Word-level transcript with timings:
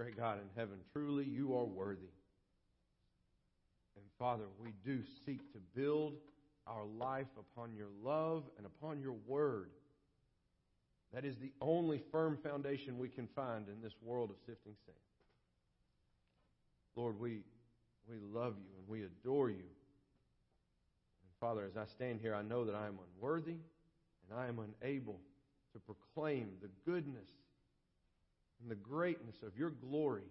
Great 0.00 0.16
God 0.16 0.38
in 0.38 0.48
heaven, 0.56 0.78
truly 0.94 1.26
you 1.26 1.54
are 1.54 1.66
worthy. 1.66 2.08
And 3.96 4.04
Father, 4.18 4.44
we 4.58 4.72
do 4.82 5.02
seek 5.26 5.52
to 5.52 5.58
build 5.76 6.14
our 6.66 6.86
life 6.98 7.26
upon 7.38 7.74
your 7.74 7.88
love 8.02 8.44
and 8.56 8.64
upon 8.64 9.02
your 9.02 9.16
word. 9.26 9.68
That 11.12 11.26
is 11.26 11.36
the 11.36 11.52
only 11.60 12.02
firm 12.10 12.38
foundation 12.42 12.98
we 12.98 13.10
can 13.10 13.28
find 13.36 13.68
in 13.68 13.82
this 13.82 13.92
world 14.00 14.30
of 14.30 14.36
sifting 14.46 14.72
sand. 14.86 14.96
Lord, 16.96 17.20
we, 17.20 17.40
we 18.08 18.16
love 18.32 18.54
you 18.56 18.70
and 18.78 18.88
we 18.88 19.04
adore 19.04 19.50
you. 19.50 19.56
And 19.56 19.64
Father, 21.40 21.66
as 21.66 21.76
I 21.76 21.84
stand 21.84 22.20
here, 22.22 22.34
I 22.34 22.40
know 22.40 22.64
that 22.64 22.74
I 22.74 22.86
am 22.86 22.98
unworthy 23.16 23.56
and 24.30 24.38
I 24.38 24.46
am 24.46 24.60
unable 24.82 25.20
to 25.74 25.78
proclaim 25.78 26.52
the 26.62 26.70
goodness 26.90 27.28
and 28.60 28.70
the 28.70 28.76
greatness 28.76 29.36
of 29.46 29.56
your 29.56 29.70
glory 29.70 30.28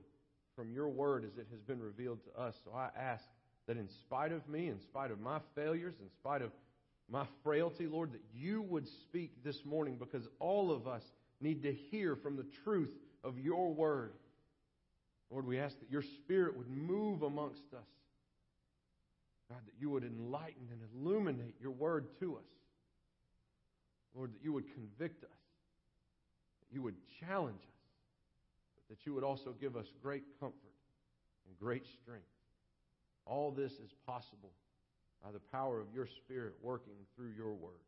from 0.55 0.71
your 0.71 0.89
word 0.89 1.25
as 1.25 1.37
it 1.37 1.47
has 1.51 1.61
been 1.61 1.81
revealed 1.81 2.19
to 2.23 2.41
us. 2.41 2.55
So 2.63 2.71
I 2.75 2.89
ask 2.97 3.23
that 3.67 3.77
in 3.77 3.87
spite 3.87 4.31
of 4.31 4.47
me, 4.47 4.67
in 4.67 4.79
spite 4.79 5.11
of 5.11 5.19
my 5.19 5.39
failures, 5.55 5.95
in 6.01 6.09
spite 6.09 6.41
of 6.41 6.51
my 7.09 7.25
frailty, 7.43 7.87
Lord, 7.87 8.11
that 8.13 8.23
you 8.35 8.61
would 8.63 8.87
speak 8.87 9.43
this 9.43 9.65
morning 9.65 9.95
because 9.97 10.27
all 10.39 10.71
of 10.71 10.87
us 10.87 11.03
need 11.41 11.63
to 11.63 11.73
hear 11.73 12.15
from 12.15 12.35
the 12.35 12.45
truth 12.63 12.93
of 13.23 13.39
your 13.39 13.73
word. 13.73 14.13
Lord, 15.31 15.45
we 15.45 15.59
ask 15.59 15.79
that 15.79 15.91
your 15.91 16.01
spirit 16.01 16.57
would 16.57 16.69
move 16.69 17.21
amongst 17.21 17.73
us. 17.73 17.87
God, 19.49 19.59
that 19.65 19.73
you 19.79 19.89
would 19.89 20.03
enlighten 20.03 20.67
and 20.71 20.81
illuminate 20.93 21.55
your 21.59 21.71
word 21.71 22.07
to 22.19 22.35
us. 22.35 22.43
Lord, 24.15 24.33
that 24.33 24.43
you 24.43 24.53
would 24.53 24.71
convict 24.73 25.23
us, 25.23 25.29
that 26.61 26.73
you 26.73 26.81
would 26.81 26.95
challenge 27.19 27.61
us, 27.61 27.78
that 28.89 29.05
you 29.05 29.13
would 29.13 29.23
also 29.23 29.53
give 29.59 29.75
us 29.75 29.85
great 30.01 30.23
comfort 30.39 30.73
and 31.47 31.57
great 31.59 31.85
strength. 32.01 32.25
All 33.25 33.51
this 33.51 33.73
is 33.73 33.93
possible 34.05 34.51
by 35.23 35.31
the 35.31 35.39
power 35.51 35.79
of 35.79 35.87
your 35.93 36.07
Spirit 36.07 36.55
working 36.61 36.93
through 37.15 37.31
your 37.37 37.53
word. 37.53 37.83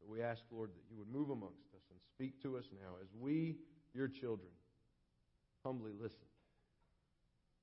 So 0.00 0.06
we 0.10 0.22
ask, 0.22 0.42
Lord, 0.50 0.70
that 0.70 0.82
you 0.90 0.96
would 0.98 1.12
move 1.12 1.30
amongst 1.30 1.66
us 1.74 1.82
and 1.90 2.00
speak 2.14 2.40
to 2.42 2.56
us 2.56 2.64
now 2.72 2.96
as 3.02 3.08
we, 3.20 3.56
your 3.94 4.08
children, 4.08 4.50
humbly 5.64 5.92
listen. 6.00 6.18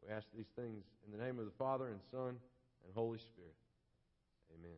We 0.05 0.13
ask 0.13 0.25
these 0.35 0.49
things 0.55 0.83
in 1.05 1.17
the 1.17 1.23
name 1.23 1.39
of 1.39 1.45
the 1.45 1.51
Father 1.57 1.87
and 1.87 1.99
Son 2.11 2.35
and 2.85 2.93
Holy 2.95 3.19
Spirit. 3.19 3.55
Amen. 4.57 4.71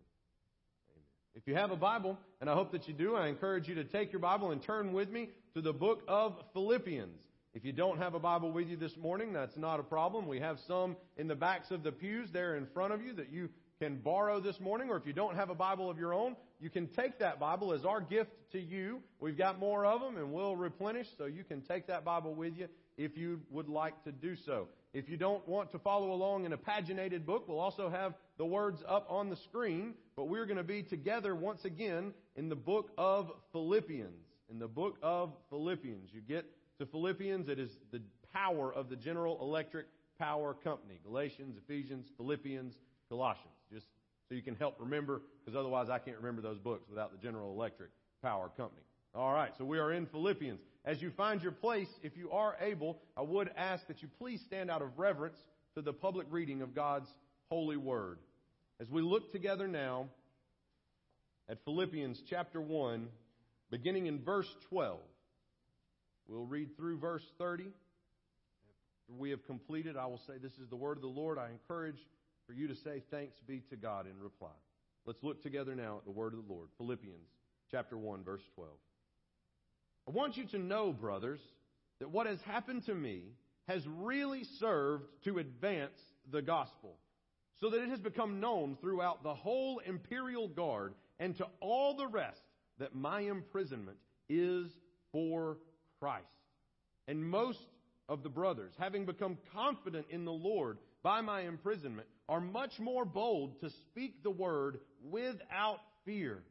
Amen. 0.92 1.06
If 1.36 1.48
you 1.48 1.56
have 1.56 1.72
a 1.72 1.78
Bible, 1.78 2.18
and 2.42 2.50
I 2.50 2.54
hope 2.54 2.72
that 2.74 2.88
you 2.88 2.94
do, 2.94 3.16
I 3.16 3.28
encourage 3.28 3.68
you 3.68 3.76
to 3.76 3.84
take 3.84 4.12
your 4.12 4.20
Bible 4.20 4.52
and 4.52 4.62
turn 4.62 4.94
with 4.94 5.10
me 5.10 5.30
to 5.54 5.62
the 5.62 5.74
book 5.74 6.02
of 6.08 6.34
Philippians. 6.54 7.22
If 7.54 7.64
you 7.64 7.74
don't 7.74 8.00
have 8.00 8.16
a 8.16 8.20
Bible 8.20 8.52
with 8.52 8.68
you 8.68 8.76
this 8.76 8.98
morning, 8.98 9.34
that's 9.34 9.56
not 9.56 9.80
a 9.80 9.84
problem. 9.84 10.28
We 10.28 10.40
have 10.40 10.58
some 10.68 10.96
in 11.16 11.28
the 11.28 11.36
backs 11.36 11.70
of 11.70 11.84
the 11.84 11.92
pews 11.92 12.30
there 12.34 12.56
in 12.56 12.66
front 12.74 12.92
of 12.92 13.04
you 13.04 13.14
that 13.14 13.32
you 13.32 13.50
can 13.80 13.98
borrow 13.98 14.40
this 14.40 14.60
morning, 14.60 14.90
or 14.90 14.98
if 14.98 15.06
you 15.06 15.14
don't 15.14 15.36
have 15.36 15.52
a 15.52 15.56
Bible 15.56 15.92
of 15.92 16.00
your 16.00 16.12
own, 16.12 16.36
you 16.60 16.72
can 16.72 16.88
take 16.88 17.20
that 17.20 17.40
Bible 17.40 17.72
as 17.72 17.86
our 17.86 18.02
gift 18.02 18.32
to 18.54 18.60
you. 18.60 19.00
We've 19.20 19.38
got 19.38 19.60
more 19.60 19.86
of 19.86 20.02
them 20.02 20.18
and 20.18 20.34
we'll 20.34 20.56
replenish, 20.56 21.06
so 21.20 21.26
you 21.26 21.44
can 21.44 21.62
take 21.62 21.86
that 21.86 22.04
Bible 22.04 22.34
with 22.34 22.58
you 22.58 22.68
if 22.98 23.16
you 23.16 23.40
would 23.52 23.70
like 23.70 24.04
to 24.06 24.12
do 24.12 24.36
so. 24.48 24.68
If 24.96 25.08
you 25.08 25.18
don't 25.18 25.48
want 25.48 25.72
to 25.74 25.80
follow 25.80 26.14
along 26.14 26.46
in 26.46 26.54
a 26.54 26.58
paginated 26.58 27.28
book, 27.28 27.48
we'll 27.48 27.60
also 27.60 27.90
have 27.90 28.16
the 28.40 28.46
words 28.46 28.82
up 28.88 29.06
on 29.08 29.30
the 29.30 29.36
screen, 29.36 29.94
but 30.16 30.30
we're 30.30 30.48
going 30.48 30.58
to 30.58 30.64
be 30.64 30.82
together 30.82 31.36
once 31.36 31.64
again 31.64 32.12
in 32.36 32.50
the 32.50 32.56
book 32.56 32.90
of 32.98 33.32
Philippians. 33.52 34.23
In 34.54 34.60
the 34.60 34.68
book 34.68 34.98
of 35.02 35.32
Philippians. 35.50 36.12
You 36.14 36.22
get 36.22 36.46
to 36.78 36.86
Philippians, 36.86 37.50
it 37.50 37.58
is 37.58 37.72
the 37.92 38.02
power 38.34 38.72
of 38.72 38.88
the 38.88 38.96
General 38.96 39.40
Electric 39.42 39.88
Power 40.20 40.54
Company. 40.54 41.00
Galatians, 41.04 41.58
Ephesians, 41.58 42.06
Philippians, 42.18 42.76
Colossians. 43.10 43.56
Just 43.72 43.88
so 44.30 44.36
you 44.36 44.44
can 44.44 44.56
help 44.56 44.76
remember, 44.80 45.24
because 45.44 45.58
otherwise 45.58 45.90
I 45.90 45.98
can't 45.98 46.18
remember 46.18 46.44
those 46.44 46.60
books 46.60 46.88
without 46.88 47.12
the 47.12 47.18
General 47.18 47.52
Electric 47.52 47.90
Power 48.22 48.52
Company. 48.56 48.84
All 49.16 49.34
right, 49.34 49.52
so 49.58 49.66
we 49.66 49.80
are 49.80 49.92
in 49.92 50.06
Philippians. 50.06 50.60
As 50.86 51.02
you 51.02 51.10
find 51.18 51.42
your 51.42 51.52
place, 51.52 51.90
if 52.04 52.16
you 52.16 52.30
are 52.30 52.56
able, 52.62 53.00
I 53.18 53.24
would 53.24 53.50
ask 53.58 53.88
that 53.88 54.04
you 54.04 54.08
please 54.20 54.40
stand 54.46 54.70
out 54.70 54.84
of 54.84 55.00
reverence 55.00 55.38
to 55.74 55.82
the 55.82 55.94
public 55.94 56.28
reading 56.30 56.62
of 56.62 56.76
God's 56.76 57.10
holy 57.50 57.78
word. 57.78 58.20
As 58.80 58.88
we 58.88 59.02
look 59.02 59.32
together 59.32 59.68
now 59.68 60.10
at 61.50 61.58
Philippians 61.66 62.22
chapter 62.30 62.62
1, 62.62 63.08
beginning 63.70 64.08
in 64.08 64.20
verse 64.24 64.50
12, 64.70 65.00
we'll 66.28 66.46
read 66.46 66.76
through 66.78 66.98
verse 67.00 67.26
30. 67.38 67.64
After 67.64 69.20
we 69.20 69.30
have 69.32 69.46
completed, 69.46 69.98
I 69.98 70.06
will 70.06 70.22
say, 70.26 70.34
This 70.42 70.54
is 70.54 70.70
the 70.70 70.76
word 70.76 70.98
of 70.98 71.02
the 71.02 71.08
Lord. 71.08 71.38
I 71.38 71.50
encourage 71.50 72.00
for 72.48 72.54
you 72.54 72.68
to 72.68 72.76
say, 72.76 73.04
Thanks 73.12 73.36
be 73.48 73.62
to 73.70 73.76
God 73.76 74.06
in 74.06 74.22
reply. 74.22 74.56
Let's 75.06 75.24
look 75.24 75.44
together 75.44 75.76
now 75.76 75.98
at 75.98 76.06
the 76.06 76.12
word 76.12 76.34
of 76.34 76.46
the 76.46 76.54
Lord. 76.54 76.70
Philippians 76.78 77.28
chapter 77.72 77.98
1, 77.98 78.24
verse 78.24 78.44
12. 78.56 78.70
I 80.08 80.12
want 80.12 80.38
you 80.38 80.46
to 80.48 80.60
know, 80.60 80.94
brothers, 80.94 81.40
that 82.00 82.10
what 82.10 82.28
has 82.28 82.42
happened 82.42 82.86
to 82.86 82.94
me 82.94 83.24
has 83.68 83.86
really 83.88 84.44
served 84.60 85.06
to 85.24 85.40
advance 85.40 85.98
the 86.32 86.42
gospel, 86.42 86.98
so 87.60 87.70
that 87.70 87.82
it 87.82 87.90
has 87.90 88.00
become 88.00 88.40
known 88.40 88.78
throughout 88.82 89.24
the 89.24 89.34
whole 89.34 89.80
imperial 89.80 90.48
guard 90.48 90.94
and 91.20 91.36
to 91.38 91.48
all 91.62 91.96
the 91.96 92.08
rest 92.08 92.43
that 92.80 92.96
my 92.96 93.22
imprisonment 93.22 93.98
is 94.30 94.72
for 95.12 95.58
Christ. 96.00 96.26
And 97.08 97.26
most 97.26 97.60
of 98.10 98.24
the 98.24 98.30
brothers, 98.30 98.74
having 98.78 99.06
become 99.06 99.38
confident 99.54 100.08
in 100.10 100.26
the 100.26 100.32
Lord 100.32 100.78
by 101.04 101.22
my 101.22 101.42
imprisonment, 101.42 102.08
are 102.30 102.42
much 102.42 102.80
more 102.80 103.06
bold 103.06 103.60
to 103.62 103.70
speak 103.70 104.24
the 104.24 104.32
word 104.32 104.80
without 105.10 105.80
fear. 106.06 106.44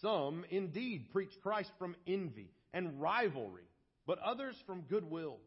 Some 0.00 0.44
indeed 0.50 1.10
preach 1.12 1.32
Christ 1.42 1.70
from 1.78 1.96
envy 2.06 2.50
and 2.74 3.00
rivalry, 3.00 3.64
but 4.06 4.18
others 4.18 4.56
from 4.66 4.82
goodwill. 4.82 5.38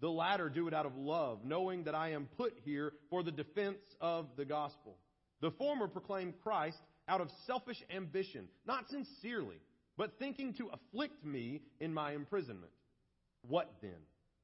The 0.00 0.10
latter 0.10 0.48
do 0.48 0.66
it 0.66 0.74
out 0.74 0.86
of 0.86 0.96
love, 0.96 1.44
knowing 1.44 1.84
that 1.84 1.94
I 1.94 2.12
am 2.12 2.28
put 2.36 2.54
here 2.64 2.92
for 3.10 3.22
the 3.22 3.30
defense 3.30 3.78
of 4.00 4.26
the 4.36 4.44
gospel. 4.44 4.96
The 5.40 5.52
former 5.52 5.86
proclaim 5.86 6.34
Christ 6.42 6.78
out 7.08 7.20
of 7.20 7.28
selfish 7.46 7.82
ambition, 7.94 8.48
not 8.66 8.88
sincerely, 8.88 9.60
but 9.96 10.18
thinking 10.18 10.54
to 10.54 10.70
afflict 10.72 11.24
me 11.24 11.62
in 11.80 11.92
my 11.92 12.12
imprisonment. 12.12 12.72
What 13.46 13.70
then? 13.82 13.90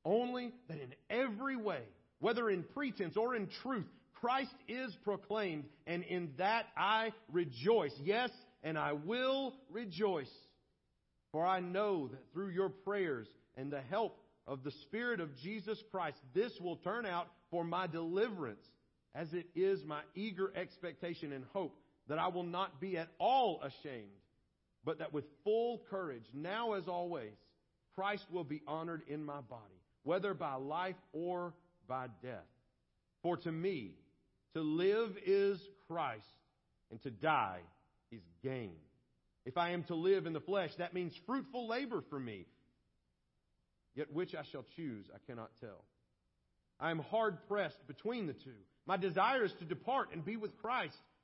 Only 0.05 0.53
that 0.69 0.79
in 0.81 0.95
every 1.11 1.57
way, 1.57 1.83
whether 2.21 2.51
in 2.51 2.63
pretense 2.63 3.17
or 3.17 3.35
in 3.35 3.49
truth, 3.63 3.87
Christ 4.15 4.55
is 4.67 4.97
proclaimed, 5.05 5.65
and 5.87 6.03
in 6.03 6.31
that 6.39 6.67
I 6.77 7.13
rejoice. 7.31 7.93
Yes, 8.03 8.31
and 8.63 8.77
I 8.77 8.93
will 8.93 9.55
rejoice. 9.71 10.31
For 11.31 11.47
I 11.47 11.61
know 11.61 12.09
that 12.09 12.33
through 12.33 12.49
your 12.49 12.71
prayers 12.71 13.29
and 13.57 13.71
the 13.71 13.83
help 13.83 14.19
of 14.47 14.65
the 14.65 14.73
Spirit 14.87 15.21
of 15.21 15.37
Jesus 15.37 15.79
Christ, 15.91 16.17
this 16.35 16.53
will 16.61 16.77
turn 16.77 17.07
out 17.07 17.29
for 17.51 17.63
my 17.65 17.87
deliverance, 17.87 18.65
as 19.15 19.33
it 19.33 19.47
is 19.55 19.85
my 19.85 20.01
eager 20.15 20.53
expectation 20.57 21.33
and 21.33 21.45
hope 21.53 21.79
that 22.09 22.19
I 22.19 22.29
will 22.29 22.45
not 22.45 22.81
be 22.81 22.97
at 22.97 23.09
all 23.19 23.61
ashamed, 23.63 24.09
but 24.85 24.99
that 24.99 25.13
with 25.13 25.25
full 25.45 25.83
courage, 25.91 26.25
now 26.33 26.73
as 26.73 26.89
always, 26.89 27.35
Christ 27.95 28.25
will 28.31 28.45
be 28.45 28.63
honored 28.67 29.03
in 29.09 29.25
my 29.25 29.41
body, 29.41 29.83
whether 30.05 30.35
by 30.35 30.55
life 30.55 30.97
or 31.13 31.53
by 31.87 32.07
death. 32.23 32.47
For 33.23 33.37
to 33.39 33.53
me, 33.53 33.95
to 34.55 34.61
live 34.61 35.11
is 35.27 35.61
Christ, 35.89 36.25
and 36.91 37.03
to 37.03 37.11
die 37.11 37.61
is 38.11 38.23
gain. 38.43 38.77
If 39.45 39.57
I 39.57 39.71
am 39.71 39.85
to 39.85 39.95
live 39.95 40.27
in 40.27 40.33
the 40.33 40.41
flesh, 40.41 40.71
that 40.79 40.95
means 40.95 41.13
fruitful 41.27 41.69
labor 41.69 42.03
for 42.09 42.19
me. 42.19 42.47
Yet 43.95 44.13
which 44.13 44.35
I 44.35 44.43
shall 44.53 44.65
choose, 44.77 45.07
I 45.15 45.19
cannot 45.27 45.51
tell. 45.61 45.85
I 46.79 46.91
am 46.91 47.01
hard 47.01 47.39
pressed 47.49 47.87
between 47.87 48.27
the 48.27 48.33
two. 48.33 48.51
My 48.87 48.97
desire 48.97 49.45
is 49.45 49.53
to 49.59 49.65
depart 49.65 50.11
and 50.13 50.25
be 50.25 50.37
with 50.37 50.57
Christ, 50.59 50.97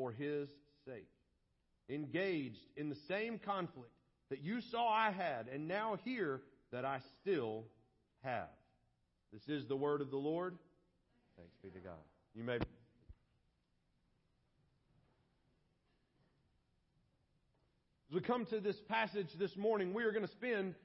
for 0.00 0.12
his 0.12 0.48
sake. 0.86 1.08
Engaged 1.90 2.56
in 2.76 2.88
the 2.88 2.96
same 3.06 3.38
conflict 3.38 3.92
that 4.30 4.42
you 4.42 4.62
saw 4.70 4.88
I 4.88 5.10
had, 5.10 5.46
and 5.52 5.68
now 5.68 5.98
hear 6.04 6.40
that 6.72 6.86
I 6.86 7.00
still 7.20 7.64
have. 8.22 8.48
This 9.32 9.42
is 9.48 9.66
the 9.66 9.76
word 9.76 10.00
of 10.00 10.10
the 10.10 10.16
Lord. 10.16 10.56
Thanks 11.36 11.52
be 11.62 11.68
to 11.70 11.80
God. 11.80 11.98
You 12.34 12.44
may. 12.44 12.54
As 12.54 12.60
we 18.14 18.20
come 18.20 18.46
to 18.46 18.60
this 18.60 18.76
passage 18.88 19.28
this 19.38 19.54
morning, 19.54 19.92
we 19.92 20.04
are 20.04 20.12
going 20.12 20.26
to 20.26 20.32
spend 20.32 20.76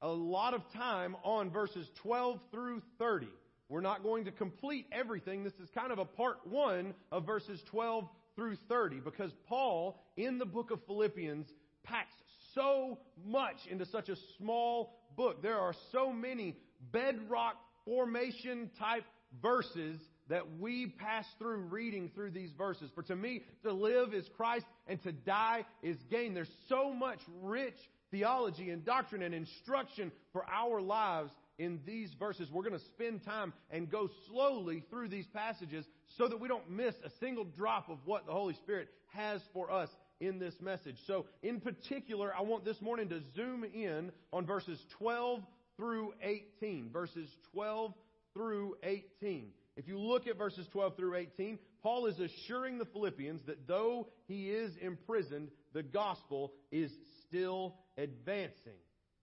a 0.00 0.08
lot 0.08 0.54
of 0.54 0.62
time 0.74 1.16
on 1.24 1.50
verses 1.50 1.88
12 2.02 2.38
through 2.52 2.82
30. 2.98 3.26
We're 3.68 3.80
not 3.80 4.04
going 4.04 4.26
to 4.26 4.30
complete 4.30 4.86
everything. 4.92 5.42
This 5.42 5.54
is 5.54 5.68
kind 5.74 5.90
of 5.90 5.98
a 5.98 6.04
part 6.04 6.38
one 6.44 6.94
of 7.10 7.26
verses 7.26 7.60
12 7.70 8.08
through 8.40 8.56
30 8.70 9.00
because 9.00 9.30
Paul, 9.50 10.00
in 10.16 10.38
the 10.38 10.46
book 10.46 10.70
of 10.70 10.80
Philippians, 10.86 11.46
packs 11.84 12.14
so 12.54 12.98
much 13.22 13.58
into 13.70 13.84
such 13.84 14.08
a 14.08 14.16
small 14.38 14.98
book. 15.14 15.42
There 15.42 15.58
are 15.58 15.74
so 15.92 16.10
many 16.10 16.56
bedrock 16.90 17.56
formation 17.84 18.70
type 18.78 19.04
verses 19.42 20.00
that 20.30 20.58
we 20.58 20.86
pass 20.86 21.26
through 21.38 21.58
reading 21.64 22.10
through 22.14 22.30
these 22.30 22.52
verses. 22.56 22.90
For 22.94 23.02
to 23.02 23.14
me, 23.14 23.42
to 23.62 23.74
live 23.74 24.14
is 24.14 24.24
Christ 24.38 24.64
and 24.86 25.02
to 25.02 25.12
die 25.12 25.66
is 25.82 25.98
gain. 26.10 26.32
There's 26.32 26.48
so 26.70 26.94
much 26.94 27.18
rich 27.42 27.76
theology 28.10 28.70
and 28.70 28.86
doctrine 28.86 29.22
and 29.22 29.34
instruction 29.34 30.12
for 30.32 30.46
our 30.50 30.80
lives 30.80 31.30
in 31.60 31.78
these 31.86 32.10
verses. 32.18 32.48
We're 32.50 32.62
going 32.62 32.78
to 32.78 32.84
spend 32.86 33.22
time 33.22 33.52
and 33.70 33.90
go 33.90 34.08
slowly 34.28 34.82
through 34.88 35.08
these 35.08 35.26
passages 35.26 35.84
so 36.16 36.26
that 36.26 36.40
we 36.40 36.48
don't 36.48 36.70
miss 36.70 36.94
a 37.04 37.10
single 37.20 37.44
drop 37.44 37.90
of 37.90 37.98
what 38.06 38.26
the 38.26 38.32
Holy 38.32 38.54
Spirit 38.54 38.88
has 39.08 39.42
for 39.52 39.70
us 39.70 39.90
in 40.20 40.38
this 40.38 40.54
message. 40.60 40.96
So, 41.06 41.26
in 41.42 41.60
particular, 41.60 42.32
I 42.36 42.42
want 42.42 42.64
this 42.64 42.80
morning 42.80 43.10
to 43.10 43.20
zoom 43.36 43.64
in 43.64 44.10
on 44.32 44.46
verses 44.46 44.80
12 44.98 45.42
through 45.76 46.14
18. 46.22 46.90
Verses 46.90 47.28
12 47.52 47.92
through 48.32 48.76
18. 48.82 49.50
If 49.76 49.86
you 49.86 49.98
look 49.98 50.26
at 50.26 50.38
verses 50.38 50.66
12 50.72 50.96
through 50.96 51.14
18, 51.14 51.58
Paul 51.82 52.06
is 52.06 52.18
assuring 52.18 52.78
the 52.78 52.86
Philippians 52.86 53.42
that 53.46 53.68
though 53.68 54.08
he 54.26 54.50
is 54.50 54.72
imprisoned, 54.80 55.50
the 55.74 55.82
gospel 55.82 56.52
is 56.72 56.90
still 57.26 57.76
advancing. 57.98 58.78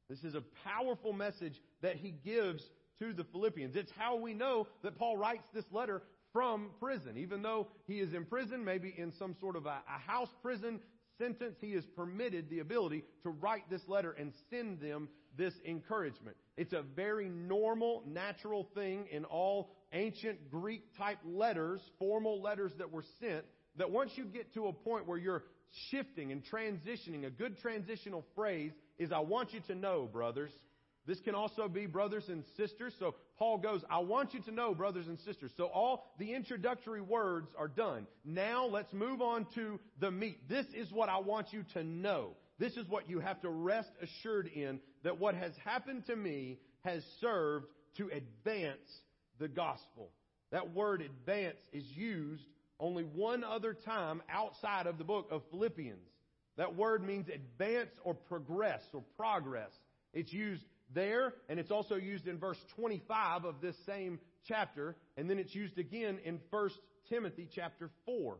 This 0.09 0.23
is 0.23 0.35
a 0.35 0.43
powerful 0.63 1.11
message 1.11 1.61
that 1.81 1.97
he 1.97 2.11
gives 2.11 2.63
to 2.99 3.13
the 3.13 3.25
Philippians. 3.25 3.75
It's 3.75 3.91
how 3.97 4.15
we 4.15 4.33
know 4.33 4.67
that 4.83 4.97
Paul 4.97 5.17
writes 5.17 5.47
this 5.53 5.65
letter 5.71 6.01
from 6.33 6.69
prison. 6.79 7.17
Even 7.17 7.41
though 7.41 7.67
he 7.87 7.99
is 7.99 8.13
in 8.13 8.25
prison, 8.25 8.63
maybe 8.63 8.93
in 8.97 9.11
some 9.19 9.35
sort 9.39 9.55
of 9.55 9.65
a, 9.65 9.79
a 9.87 9.99
house 10.05 10.29
prison 10.41 10.79
sentence, 11.17 11.55
he 11.59 11.73
is 11.73 11.85
permitted 11.95 12.49
the 12.49 12.59
ability 12.59 13.03
to 13.23 13.29
write 13.29 13.69
this 13.69 13.81
letter 13.87 14.11
and 14.11 14.31
send 14.49 14.79
them 14.79 15.09
this 15.37 15.53
encouragement. 15.65 16.37
It's 16.55 16.73
a 16.73 16.83
very 16.95 17.29
normal, 17.29 18.03
natural 18.07 18.67
thing 18.73 19.07
in 19.11 19.25
all 19.25 19.71
ancient 19.93 20.49
Greek 20.49 20.83
type 20.97 21.19
letters, 21.25 21.81
formal 21.99 22.41
letters 22.41 22.71
that 22.77 22.91
were 22.91 23.03
sent, 23.19 23.45
that 23.77 23.91
once 23.91 24.11
you 24.15 24.25
get 24.25 24.53
to 24.53 24.67
a 24.67 24.73
point 24.73 25.05
where 25.05 25.17
you're 25.17 25.43
shifting 25.91 26.31
and 26.31 26.43
transitioning, 26.45 27.25
a 27.25 27.29
good 27.29 27.57
transitional 27.59 28.25
phrase 28.35 28.71
is, 28.97 29.11
I 29.11 29.19
want 29.19 29.53
you 29.53 29.59
to 29.67 29.75
know, 29.75 30.09
brothers. 30.11 30.51
This 31.05 31.19
can 31.21 31.35
also 31.35 31.69
be 31.69 31.85
brothers 31.85 32.25
and 32.27 32.43
sisters. 32.57 32.93
So 32.99 33.15
Paul 33.39 33.59
goes, 33.59 33.81
I 33.89 33.99
want 33.99 34.33
you 34.33 34.41
to 34.41 34.51
know, 34.51 34.75
brothers 34.75 35.07
and 35.07 35.17
sisters. 35.19 35.51
So 35.55 35.65
all 35.65 36.11
the 36.19 36.33
introductory 36.33 37.01
words 37.01 37.47
are 37.57 37.69
done. 37.69 38.07
Now 38.25 38.65
let's 38.65 38.91
move 38.91 39.21
on 39.21 39.47
to 39.55 39.79
the 39.99 40.11
meat. 40.11 40.49
This 40.49 40.65
is 40.75 40.91
what 40.91 41.07
I 41.07 41.19
want 41.19 41.53
you 41.53 41.63
to 41.73 41.83
know. 41.83 42.31
This 42.59 42.73
is 42.73 42.87
what 42.89 43.09
you 43.09 43.19
have 43.19 43.41
to 43.41 43.49
rest 43.49 43.89
assured 44.01 44.47
in 44.47 44.81
that 45.03 45.19
what 45.19 45.35
has 45.35 45.53
happened 45.63 46.05
to 46.07 46.15
me 46.15 46.59
has 46.83 47.03
served 47.21 47.67
to 47.97 48.09
advance 48.09 48.89
the 49.39 49.47
gospel. 49.47 50.09
That 50.51 50.73
word 50.73 51.01
advance 51.01 51.59
is 51.71 51.85
used 51.95 52.43
only 52.79 53.03
one 53.03 53.43
other 53.43 53.73
time 53.73 54.21
outside 54.29 54.87
of 54.87 54.97
the 54.97 55.03
book 55.03 55.27
of 55.31 55.41
Philippians. 55.51 55.99
That 56.57 56.75
word 56.75 57.05
means 57.05 57.27
advance 57.29 57.91
or 58.03 58.13
progress 58.13 58.81
or 58.93 59.03
progress. 59.15 59.71
It's 60.13 60.33
used 60.33 60.63
there, 60.93 61.33
and 61.49 61.59
it's 61.59 61.71
also 61.71 61.95
used 61.95 62.27
in 62.27 62.39
verse 62.39 62.57
25 62.75 63.45
of 63.45 63.61
this 63.61 63.75
same 63.85 64.19
chapter, 64.47 64.95
and 65.17 65.29
then 65.29 65.37
it's 65.37 65.53
used 65.53 65.77
again 65.77 66.19
in 66.23 66.39
1 66.49 66.69
Timothy 67.09 67.47
chapter 67.53 67.89
4. 68.05 68.37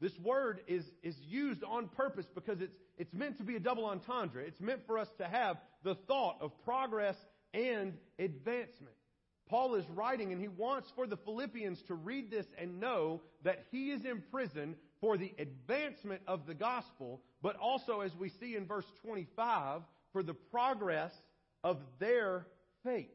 This 0.00 0.16
word 0.20 0.60
is, 0.66 0.84
is 1.02 1.16
used 1.26 1.64
on 1.64 1.88
purpose 1.88 2.26
because 2.34 2.60
it's, 2.60 2.74
it's 2.96 3.12
meant 3.12 3.38
to 3.38 3.44
be 3.44 3.56
a 3.56 3.60
double 3.60 3.84
entendre. 3.86 4.42
It's 4.42 4.60
meant 4.60 4.86
for 4.86 4.96
us 4.96 5.08
to 5.18 5.26
have 5.26 5.56
the 5.82 5.96
thought 6.06 6.36
of 6.40 6.52
progress 6.64 7.16
and 7.52 7.94
advancement. 8.18 8.94
Paul 9.48 9.74
is 9.74 9.84
writing 9.90 10.32
and 10.32 10.40
he 10.40 10.48
wants 10.48 10.88
for 10.94 11.06
the 11.06 11.16
Philippians 11.16 11.82
to 11.88 11.94
read 11.94 12.30
this 12.30 12.46
and 12.58 12.78
know 12.78 13.22
that 13.42 13.64
he 13.72 13.90
is 13.90 14.04
in 14.04 14.22
prison 14.30 14.76
for 15.00 15.16
the 15.16 15.32
advancement 15.38 16.22
of 16.26 16.46
the 16.46 16.54
gospel, 16.54 17.22
but 17.42 17.56
also, 17.56 18.00
as 18.00 18.14
we 18.16 18.30
see 18.40 18.56
in 18.56 18.66
verse 18.66 18.86
25, 19.02 19.82
for 20.12 20.22
the 20.22 20.34
progress 20.34 21.12
of 21.62 21.78
their 21.98 22.46
faith. 22.84 23.10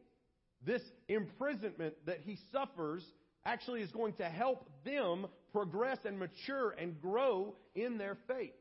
This 0.65 0.81
imprisonment 1.07 1.95
that 2.06 2.19
he 2.21 2.38
suffers 2.51 3.03
actually 3.45 3.81
is 3.81 3.91
going 3.91 4.13
to 4.13 4.25
help 4.25 4.69
them 4.85 5.27
progress 5.51 6.00
and 6.06 6.18
mature 6.18 6.71
and 6.71 7.01
grow 7.01 7.56
in 7.75 7.97
their 7.97 8.18
faith. 8.27 8.53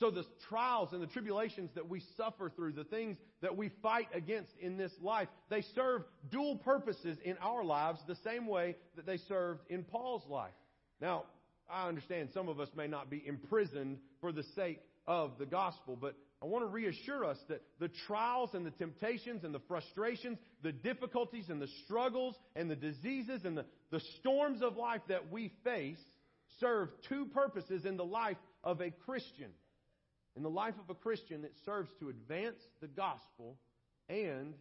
So 0.00 0.10
the 0.10 0.24
trials 0.48 0.92
and 0.92 1.00
the 1.00 1.06
tribulations 1.06 1.70
that 1.76 1.88
we 1.88 2.02
suffer 2.16 2.50
through, 2.50 2.72
the 2.72 2.84
things 2.84 3.16
that 3.42 3.56
we 3.56 3.70
fight 3.80 4.08
against 4.12 4.50
in 4.60 4.76
this 4.76 4.92
life, 5.00 5.28
they 5.50 5.62
serve 5.74 6.02
dual 6.30 6.56
purposes 6.56 7.16
in 7.24 7.36
our 7.40 7.62
lives 7.62 8.00
the 8.08 8.16
same 8.24 8.48
way 8.48 8.74
that 8.96 9.06
they 9.06 9.18
served 9.28 9.60
in 9.68 9.84
Paul's 9.84 10.26
life. 10.28 10.52
Now, 11.00 11.24
I 11.70 11.88
understand 11.88 12.30
some 12.34 12.48
of 12.48 12.60
us 12.60 12.68
may 12.76 12.86
not 12.86 13.10
be 13.10 13.22
imprisoned 13.26 13.98
for 14.20 14.32
the 14.32 14.44
sake 14.54 14.80
of 15.06 15.32
the 15.38 15.46
gospel, 15.46 15.96
but 16.00 16.14
I 16.42 16.46
want 16.46 16.64
to 16.64 16.68
reassure 16.68 17.24
us 17.24 17.38
that 17.48 17.62
the 17.80 17.90
trials 18.06 18.50
and 18.54 18.66
the 18.66 18.70
temptations 18.70 19.44
and 19.44 19.54
the 19.54 19.60
frustrations, 19.60 20.38
the 20.62 20.72
difficulties 20.72 21.48
and 21.48 21.60
the 21.60 21.68
struggles 21.84 22.34
and 22.54 22.70
the 22.70 22.76
diseases 22.76 23.44
and 23.44 23.56
the, 23.56 23.64
the 23.90 24.02
storms 24.20 24.62
of 24.62 24.76
life 24.76 25.00
that 25.08 25.30
we 25.32 25.52
face 25.64 26.00
serve 26.60 26.90
two 27.08 27.26
purposes 27.26 27.84
in 27.84 27.96
the 27.96 28.04
life 28.04 28.36
of 28.62 28.80
a 28.80 28.90
Christian. 28.90 29.50
In 30.36 30.42
the 30.42 30.50
life 30.50 30.74
of 30.82 30.90
a 30.90 30.98
Christian, 30.98 31.44
it 31.44 31.54
serves 31.64 31.90
to 32.00 32.08
advance 32.08 32.58
the 32.80 32.88
gospel 32.88 33.56
and 34.08 34.54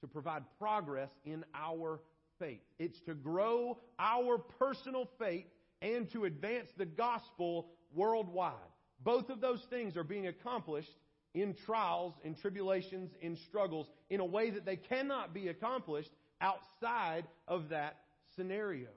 to 0.00 0.06
provide 0.06 0.44
progress 0.58 1.10
in 1.24 1.44
our 1.54 2.00
faith. 2.38 2.60
It's 2.78 2.98
to 3.06 3.14
grow 3.14 3.78
our 3.98 4.38
personal 4.38 5.08
faith 5.18 5.46
and 5.82 6.10
to 6.12 6.24
advance 6.24 6.68
the 6.76 6.86
gospel 6.86 7.68
worldwide. 7.94 8.54
Both 9.02 9.30
of 9.30 9.40
those 9.40 9.62
things 9.70 9.96
are 9.96 10.04
being 10.04 10.26
accomplished 10.26 10.92
in 11.34 11.54
trials, 11.66 12.14
in 12.24 12.34
tribulations, 12.34 13.10
in 13.20 13.36
struggles, 13.36 13.88
in 14.08 14.20
a 14.20 14.24
way 14.24 14.50
that 14.50 14.64
they 14.64 14.76
cannot 14.76 15.34
be 15.34 15.48
accomplished 15.48 16.10
outside 16.40 17.24
of 17.46 17.68
that 17.68 17.96
scenario. 18.36 18.88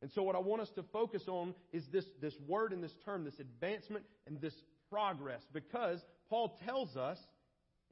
And 0.00 0.10
so, 0.12 0.22
what 0.22 0.36
I 0.36 0.38
want 0.38 0.62
us 0.62 0.70
to 0.76 0.84
focus 0.84 1.24
on 1.26 1.54
is 1.72 1.84
this, 1.88 2.04
this 2.20 2.34
word 2.46 2.72
and 2.72 2.82
this 2.82 2.94
term, 3.04 3.24
this 3.24 3.40
advancement 3.40 4.04
and 4.28 4.40
this 4.40 4.54
progress, 4.90 5.42
because 5.52 6.04
Paul 6.30 6.56
tells 6.64 6.96
us 6.96 7.18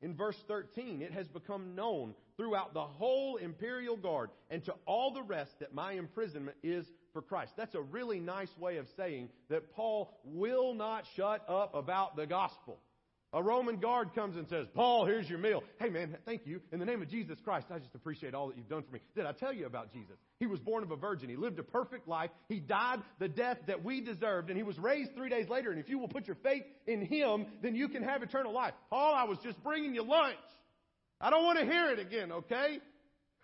in 0.03 0.15
verse 0.15 0.37
13, 0.47 1.03
it 1.03 1.13
has 1.13 1.27
become 1.27 1.75
known 1.75 2.15
throughout 2.37 2.75
the 2.75 2.83
whole 2.83 3.37
imperial 3.37 3.97
guard 3.97 4.31
and 4.51 4.63
to 4.65 4.75
all 4.85 5.13
the 5.13 5.23
rest 5.23 5.59
that 5.61 5.75
my 5.75 5.93
imprisonment 5.93 6.57
is 6.63 6.87
for 7.17 7.23
Christ. 7.23 7.53
That's 7.57 7.75
a 7.75 7.81
really 7.81 8.21
nice 8.21 8.55
way 8.59 8.77
of 8.77 8.87
saying 8.95 9.31
that 9.49 9.73
Paul 9.73 10.21
will 10.23 10.75
not 10.75 11.05
shut 11.17 11.49
up 11.49 11.75
about 11.75 12.15
the 12.15 12.27
gospel. 12.27 12.79
A 13.33 13.43
Roman 13.43 13.79
guard 13.79 14.15
comes 14.15 14.37
and 14.37 14.47
says, 14.49 14.67
Paul, 14.75 15.07
here's 15.07 15.27
your 15.27 15.39
meal. 15.39 15.65
Hey 15.81 15.89
man, 15.89 16.15
thank 16.27 16.47
you. 16.47 16.61
In 16.73 16.79
the 16.79 16.85
name 16.85 17.01
of 17.01 17.09
Jesus 17.09 17.39
Christ, 17.43 17.69
I 17.71 17.79
just 17.79 17.95
appreciate 17.95 18.35
all 18.35 18.49
that 18.49 18.59
you've 18.59 18.69
done 18.69 18.83
for 18.83 18.93
me. 18.93 19.01
Did 19.15 19.25
I 19.25 19.33
tell 19.33 19.51
you 19.51 19.65
about 19.65 19.95
Jesus? 19.95 20.17
He 20.41 20.47
was 20.47 20.61
born 20.61 20.83
of 20.83 20.91
a 20.91 20.97
virgin. 20.97 21.31
He 21.31 21.37
lived 21.37 21.59
a 21.59 21.63
perfect 21.63 22.07
life. 22.07 22.29
He 22.51 22.61
died 22.61 23.01
the 23.19 23.29
death 23.29 23.57
that 23.67 23.83
we 23.83 24.03
deserved 24.03 24.51
and 24.51 24.59
he 24.59 24.63
was 24.63 24.79
raised 24.79 25.15
three 25.15 25.31
days 25.31 25.49
later. 25.49 25.71
And 25.71 25.81
if 25.81 25.89
you 25.89 25.99
will 25.99 26.09
put 26.09 26.27
your 26.27 26.37
faith 26.43 26.65
in 26.87 27.01
him, 27.01 27.47
then 27.63 27.75
you 27.75 27.89
can 27.89 28.03
have 28.03 28.23
eternal 28.23 28.53
life. 28.53 28.75
Paul, 28.91 29.15
I 29.15 29.25
was 29.25 29.39
just 29.43 29.63
bringing 29.65 29.95
you 29.95 30.03
lunch. 30.03 30.37
I 31.19 31.31
don't 31.31 31.45
want 31.45 31.59
to 31.61 31.65
hear 31.65 31.93
it 31.93 31.99
again, 31.99 32.31
okay? 32.31 32.79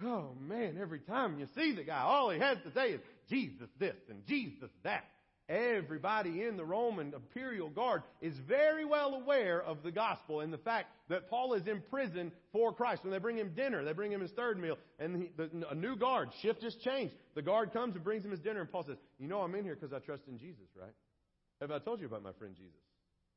Oh 0.04 0.30
man, 0.40 0.78
every 0.80 1.00
time 1.00 1.38
you 1.38 1.46
see 1.54 1.74
the 1.74 1.84
guy, 1.84 2.00
all 2.00 2.30
he 2.30 2.38
has 2.38 2.58
to 2.64 2.72
say 2.72 2.92
is 2.92 3.00
Jesus 3.28 3.68
this 3.78 3.96
and 4.08 4.26
Jesus 4.26 4.70
that. 4.84 5.04
Everybody 5.48 6.44
in 6.44 6.56
the 6.56 6.64
Roman 6.64 7.12
imperial 7.12 7.68
guard 7.68 8.02
is 8.20 8.34
very 8.48 8.84
well 8.84 9.14
aware 9.14 9.60
of 9.60 9.82
the 9.82 9.90
gospel 9.90 10.40
and 10.40 10.52
the 10.52 10.58
fact 10.58 10.86
that 11.08 11.28
Paul 11.28 11.54
is 11.54 11.66
in 11.66 11.82
prison 11.90 12.32
for 12.52 12.72
Christ. 12.72 13.02
When 13.02 13.12
they 13.12 13.18
bring 13.18 13.36
him 13.36 13.52
dinner, 13.54 13.84
they 13.84 13.92
bring 13.92 14.12
him 14.12 14.20
his 14.20 14.30
third 14.30 14.58
meal, 14.58 14.78
and 14.98 15.16
he, 15.16 15.30
the, 15.36 15.50
a 15.68 15.74
new 15.74 15.96
guard, 15.96 16.30
shift 16.40 16.62
has 16.62 16.74
changed. 16.76 17.14
The 17.34 17.42
guard 17.42 17.72
comes 17.72 17.96
and 17.96 18.04
brings 18.04 18.24
him 18.24 18.30
his 18.30 18.40
dinner, 18.40 18.60
and 18.60 18.70
Paul 18.70 18.84
says, 18.84 18.96
You 19.18 19.28
know 19.28 19.40
I'm 19.40 19.54
in 19.54 19.64
here 19.64 19.74
because 19.74 19.92
I 19.92 19.98
trust 19.98 20.22
in 20.28 20.38
Jesus, 20.38 20.64
right? 20.80 20.94
Have 21.60 21.70
I 21.70 21.80
told 21.80 22.00
you 22.00 22.06
about 22.06 22.22
my 22.22 22.32
friend 22.32 22.54
Jesus? 22.56 22.80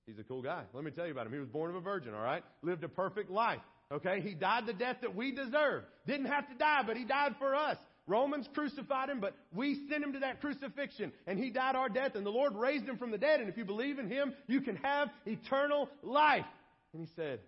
He's 0.05 0.19
a 0.19 0.23
cool 0.23 0.43
guy. 0.43 0.63
Let 0.73 0.83
me 0.83 0.91
tell 0.91 1.05
you 1.05 1.11
about 1.11 1.25
him. 1.25 1.33
He 1.33 1.39
was 1.39 1.49
born 1.49 1.71
of 1.71 1.75
a 1.75 1.81
virgin, 1.81 2.13
all 2.13 2.21
right? 2.21 2.43
Lived 2.61 2.83
a 2.83 2.89
perfect 2.89 3.31
life. 3.31 3.59
Okay? 3.91 4.21
He 4.21 4.33
died 4.33 4.65
the 4.65 4.73
death 4.73 4.97
that 5.01 5.15
we 5.15 5.31
deserve. 5.31 5.83
Didn't 6.07 6.27
have 6.27 6.47
to 6.49 6.55
die, 6.55 6.83
but 6.85 6.97
he 6.97 7.05
died 7.05 7.35
for 7.39 7.55
us. 7.55 7.77
Romans 8.07 8.47
crucified 8.53 9.09
him, 9.09 9.19
but 9.19 9.35
we 9.53 9.87
sent 9.89 10.03
him 10.03 10.13
to 10.13 10.19
that 10.19 10.39
crucifixion 10.39 11.11
and 11.25 11.39
he 11.39 11.49
died 11.49 11.75
our 11.75 11.89
death 11.89 12.15
and 12.15 12.23
the 12.23 12.31
Lord 12.31 12.55
raised 12.55 12.85
him 12.85 12.97
from 12.97 13.09
the 13.09 13.17
dead. 13.17 13.39
And 13.39 13.49
if 13.49 13.57
you 13.57 13.65
believe 13.65 13.97
in 13.97 14.09
him, 14.09 14.33
you 14.47 14.61
can 14.61 14.75
have 14.77 15.09
eternal 15.25 15.89
life. 16.03 16.45
And 16.93 17.01
he 17.01 17.09
said, 17.15 17.39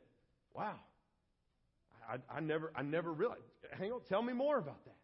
wow, 0.55 0.73
I, 2.09 2.17
I 2.35 2.39
never, 2.39 2.71
I 2.75 2.81
never 2.81 3.11
realized. 3.13 3.43
Hang 3.77 3.91
on, 3.91 4.01
tell 4.09 4.23
me 4.23 4.33
more 4.33 4.57
about 4.57 4.83
that. 4.85 4.95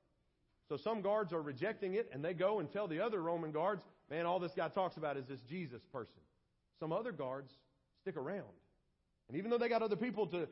So 0.70 0.78
some 0.78 1.02
guards 1.02 1.34
are 1.34 1.42
rejecting 1.42 1.94
it 1.94 2.10
and 2.12 2.26
they 2.26 2.34
go 2.34 2.60
and 2.60 2.72
tell 2.72 2.88
the 2.88 3.02
other 3.02 3.22
Roman 3.22 3.52
guards, 3.52 3.84
man, 4.10 4.26
all 4.26 4.40
this 4.40 4.54
guy 4.58 4.70
talks 4.70 4.98
about 4.98 5.18
is 5.18 5.26
this 5.28 5.40
Jesus 5.48 5.82
person. 5.92 6.22
Some 6.80 6.92
other 6.92 7.12
guards 7.12 7.52
stick 8.02 8.18
around. 8.18 8.44
And 9.28 9.38
even 9.38 9.52
though 9.52 9.60
they 9.60 9.70
got 9.70 9.84
other 9.84 9.96
people 9.96 10.26
to 10.28 10.48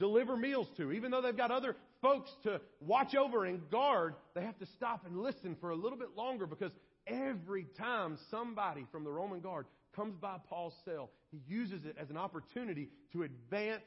deliver 0.00 0.36
meals 0.36 0.66
to, 0.78 0.90
even 0.90 1.12
though 1.12 1.20
they've 1.20 1.36
got 1.36 1.52
other 1.52 1.76
folks 2.02 2.30
to 2.42 2.60
watch 2.80 3.14
over 3.14 3.44
and 3.44 3.70
guard, 3.70 4.14
they 4.34 4.40
have 4.40 4.58
to 4.58 4.66
stop 4.74 5.06
and 5.06 5.20
listen 5.20 5.56
for 5.60 5.70
a 5.70 5.76
little 5.76 5.98
bit 5.98 6.16
longer 6.16 6.46
because 6.46 6.72
every 7.06 7.66
time 7.78 8.18
somebody 8.30 8.86
from 8.90 9.04
the 9.04 9.10
Roman 9.10 9.40
guard 9.40 9.66
comes 9.94 10.16
by 10.16 10.38
Paul's 10.48 10.74
cell, 10.84 11.10
he 11.30 11.40
uses 11.46 11.84
it 11.84 11.96
as 12.00 12.10
an 12.10 12.16
opportunity 12.16 12.88
to 13.12 13.22
advance 13.22 13.84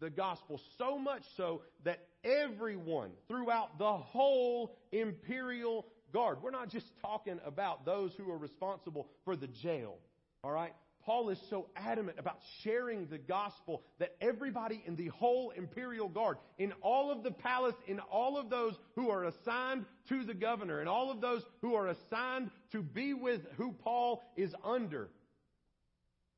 the 0.00 0.10
gospel. 0.10 0.60
So 0.78 0.98
much 0.98 1.22
so 1.36 1.62
that 1.84 2.00
everyone 2.24 3.10
throughout 3.28 3.78
the 3.78 3.92
whole 3.92 4.76
imperial 4.90 5.86
guard, 6.12 6.42
we're 6.42 6.50
not 6.50 6.68
just 6.70 6.86
talking 7.00 7.38
about 7.46 7.86
those 7.86 8.12
who 8.18 8.30
are 8.30 8.38
responsible 8.38 9.08
for 9.24 9.36
the 9.36 9.46
jail, 9.46 9.94
all 10.42 10.50
right? 10.50 10.72
Paul 11.04 11.30
is 11.30 11.38
so 11.50 11.68
adamant 11.76 12.18
about 12.18 12.38
sharing 12.62 13.06
the 13.06 13.18
gospel 13.18 13.82
that 13.98 14.14
everybody 14.20 14.82
in 14.86 14.96
the 14.96 15.08
whole 15.08 15.50
imperial 15.50 16.08
guard, 16.08 16.38
in 16.58 16.72
all 16.80 17.10
of 17.10 17.22
the 17.22 17.30
palace, 17.30 17.74
in 17.86 18.00
all 18.00 18.38
of 18.38 18.50
those 18.50 18.74
who 18.94 19.10
are 19.10 19.24
assigned 19.24 19.84
to 20.08 20.24
the 20.24 20.34
governor, 20.34 20.80
and 20.80 20.88
all 20.88 21.10
of 21.10 21.20
those 21.20 21.42
who 21.60 21.74
are 21.74 21.88
assigned 21.88 22.50
to 22.70 22.82
be 22.82 23.14
with 23.14 23.40
who 23.56 23.72
Paul 23.72 24.22
is 24.36 24.54
under, 24.64 25.08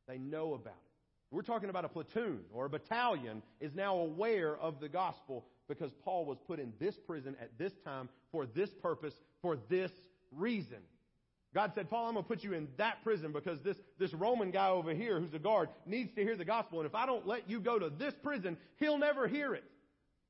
they 0.08 0.18
know 0.18 0.54
about 0.54 0.74
it. 0.74 0.84
We're 1.30 1.42
talking 1.42 1.68
about 1.68 1.84
a 1.84 1.88
platoon 1.88 2.40
or 2.52 2.66
a 2.66 2.70
battalion 2.70 3.42
is 3.60 3.74
now 3.74 3.96
aware 3.96 4.56
of 4.56 4.80
the 4.80 4.88
gospel 4.88 5.44
because 5.66 5.90
Paul 6.04 6.26
was 6.26 6.38
put 6.46 6.60
in 6.60 6.72
this 6.78 6.94
prison 7.06 7.36
at 7.40 7.58
this 7.58 7.72
time 7.84 8.08
for 8.30 8.46
this 8.46 8.70
purpose, 8.80 9.14
for 9.42 9.58
this 9.68 9.90
reason. 10.30 10.78
God 11.54 11.72
said, 11.74 11.88
Paul, 11.88 12.08
I'm 12.08 12.14
going 12.14 12.24
to 12.24 12.28
put 12.28 12.42
you 12.42 12.52
in 12.52 12.66
that 12.78 13.04
prison 13.04 13.32
because 13.32 13.60
this, 13.60 13.76
this 13.98 14.12
Roman 14.12 14.50
guy 14.50 14.70
over 14.70 14.92
here 14.92 15.20
who's 15.20 15.32
a 15.34 15.38
guard 15.38 15.68
needs 15.86 16.12
to 16.16 16.22
hear 16.22 16.36
the 16.36 16.44
gospel. 16.44 16.80
And 16.80 16.86
if 16.86 16.96
I 16.96 17.06
don't 17.06 17.26
let 17.26 17.48
you 17.48 17.60
go 17.60 17.78
to 17.78 17.90
this 17.90 18.12
prison, 18.22 18.56
he'll 18.78 18.98
never 18.98 19.28
hear 19.28 19.54
it. 19.54 19.64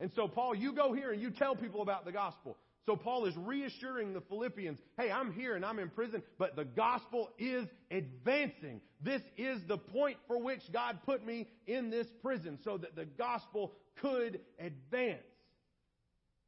And 0.01 0.11
so, 0.15 0.29
Paul, 0.29 0.55
you 0.55 0.73
go 0.73 0.93
here 0.93 1.13
and 1.13 1.23
you 1.23 1.31
tell 1.31 1.57
people 1.57 1.81
about 1.81 2.05
the 2.05 2.13
gospel. 2.13 2.59
So 2.85 2.97
Paul 2.97 3.25
is 3.25 3.35
reassuring 3.39 4.13
the 4.13 4.21
Philippians, 4.21 4.79
hey, 4.99 5.11
I'm 5.11 5.33
here 5.33 5.57
and 5.57 5.65
I'm 5.65 5.79
in 5.79 5.89
prison, 5.89 6.23
but 6.39 6.55
the 6.55 6.67
gospel 6.67 7.31
is 7.39 7.67
advancing. 7.91 8.83
This 9.01 9.23
is 9.39 9.63
the 9.67 9.79
point 9.79 10.19
for 10.29 10.39
which 10.39 10.61
God 10.71 10.99
put 11.07 11.25
me 11.25 11.49
in 11.67 11.89
this 11.89 12.07
prison 12.21 12.59
so 12.63 12.77
that 12.77 12.95
the 12.95 13.07
gospel 13.07 13.73
could 14.03 14.41
advance. 14.59 15.23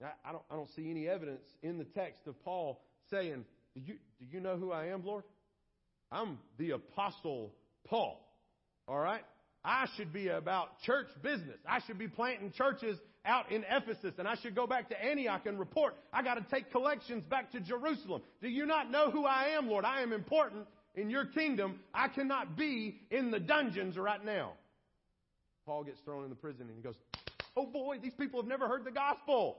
Now, 0.03 0.13
I 0.27 0.33
don't, 0.33 0.45
I 0.51 0.57
don't 0.57 0.69
see 0.77 0.91
any 0.91 1.09
evidence 1.09 1.47
in 1.63 1.79
the 1.79 1.85
text 1.85 2.27
of 2.27 2.39
Paul 2.45 2.83
saying, 3.09 3.47
do 3.77 3.83
you, 3.85 3.99
do 4.19 4.25
you 4.31 4.41
know 4.41 4.57
who 4.57 4.73
I 4.73 4.87
am, 4.87 5.05
Lord? 5.05 5.25
I'm 6.11 6.39
the 6.59 6.71
Apostle 6.71 7.53
Paul. 7.87 8.19
All 8.89 8.99
right? 8.99 9.23
I 9.63 9.87
should 9.97 10.15
be 10.15 10.29
about 10.29 10.81
church 10.81 11.09
business. 11.23 11.59
I 11.69 11.81
should 11.87 11.99
be 11.99 12.09
planting 12.09 12.53
churches 12.53 12.99
out 13.27 13.53
in 13.53 13.65
Ephesus 13.69 14.15
and 14.19 14.27
I 14.27 14.37
should 14.37 14.55
go 14.55 14.67
back 14.67 14.89
to 14.89 15.05
Antioch 15.05 15.45
and 15.45 15.59
report. 15.59 15.95
I 16.11 16.23
got 16.23 16.35
to 16.35 16.47
take 16.51 16.71
collections 16.71 17.25
back 17.29 17.53
to 17.53 17.61
Jerusalem. 17.61 18.23
Do 18.41 18.49
you 18.49 18.65
not 18.65 18.91
know 18.91 19.11
who 19.11 19.27
I 19.27 19.49
am, 19.59 19.69
Lord? 19.69 19.85
I 19.85 20.01
am 20.01 20.15
important 20.15 20.67
in 20.95 21.11
your 21.11 21.27
kingdom. 21.27 21.81
I 21.93 22.09
cannot 22.09 22.57
be 22.57 23.01
in 23.11 23.31
the 23.31 23.41
dungeons 23.41 23.99
right 23.99 24.25
now. 24.25 24.53
Paul 25.67 25.85
gets 25.85 26.01
thrown 26.01 26.25
in 26.25 26.31
the 26.31 26.37
prison 26.37 26.63
and 26.69 26.77
he 26.77 26.83
goes, 26.83 26.95
Oh 27.57 27.67
boy, 27.67 27.99
these 28.03 28.15
people 28.15 28.41
have 28.41 28.49
never 28.49 28.69
heard 28.69 28.85
the 28.85 28.91
gospel. 28.91 29.59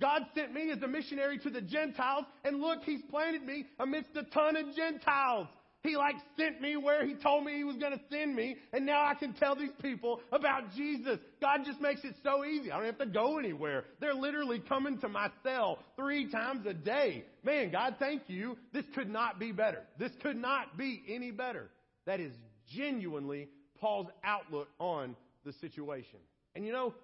God 0.00 0.22
sent 0.34 0.52
me 0.52 0.70
as 0.70 0.82
a 0.82 0.88
missionary 0.88 1.38
to 1.38 1.50
the 1.50 1.60
Gentiles, 1.60 2.24
and 2.44 2.60
look, 2.60 2.82
He's 2.84 3.02
planted 3.10 3.42
me 3.42 3.66
amidst 3.78 4.16
a 4.16 4.24
ton 4.24 4.56
of 4.56 4.74
Gentiles. 4.74 5.48
He 5.82 5.96
like 5.96 6.14
sent 6.38 6.60
me 6.60 6.76
where 6.76 7.04
He 7.04 7.14
told 7.14 7.44
me 7.44 7.56
He 7.56 7.64
was 7.64 7.76
going 7.76 7.92
to 7.92 8.00
send 8.10 8.34
me, 8.34 8.56
and 8.72 8.86
now 8.86 9.04
I 9.04 9.14
can 9.14 9.32
tell 9.34 9.56
these 9.56 9.72
people 9.80 10.20
about 10.30 10.72
Jesus. 10.74 11.18
God 11.40 11.60
just 11.64 11.80
makes 11.80 12.04
it 12.04 12.14
so 12.22 12.44
easy. 12.44 12.70
I 12.70 12.76
don't 12.76 12.86
have 12.86 12.98
to 12.98 13.06
go 13.06 13.38
anywhere. 13.38 13.84
They're 14.00 14.14
literally 14.14 14.60
coming 14.60 14.98
to 14.98 15.08
my 15.08 15.28
cell 15.42 15.78
three 15.96 16.30
times 16.30 16.66
a 16.66 16.74
day. 16.74 17.24
Man, 17.44 17.70
God, 17.70 17.96
thank 17.98 18.22
you. 18.28 18.56
This 18.72 18.84
could 18.94 19.10
not 19.10 19.40
be 19.40 19.52
better. 19.52 19.82
This 19.98 20.12
could 20.22 20.36
not 20.36 20.78
be 20.78 21.02
any 21.08 21.32
better. 21.32 21.68
That 22.06 22.20
is 22.20 22.32
genuinely 22.74 23.48
Paul's 23.80 24.08
outlook 24.24 24.68
on 24.78 25.16
the 25.44 25.52
situation. 25.54 26.18
And 26.54 26.64
you 26.64 26.72
know, 26.72 26.94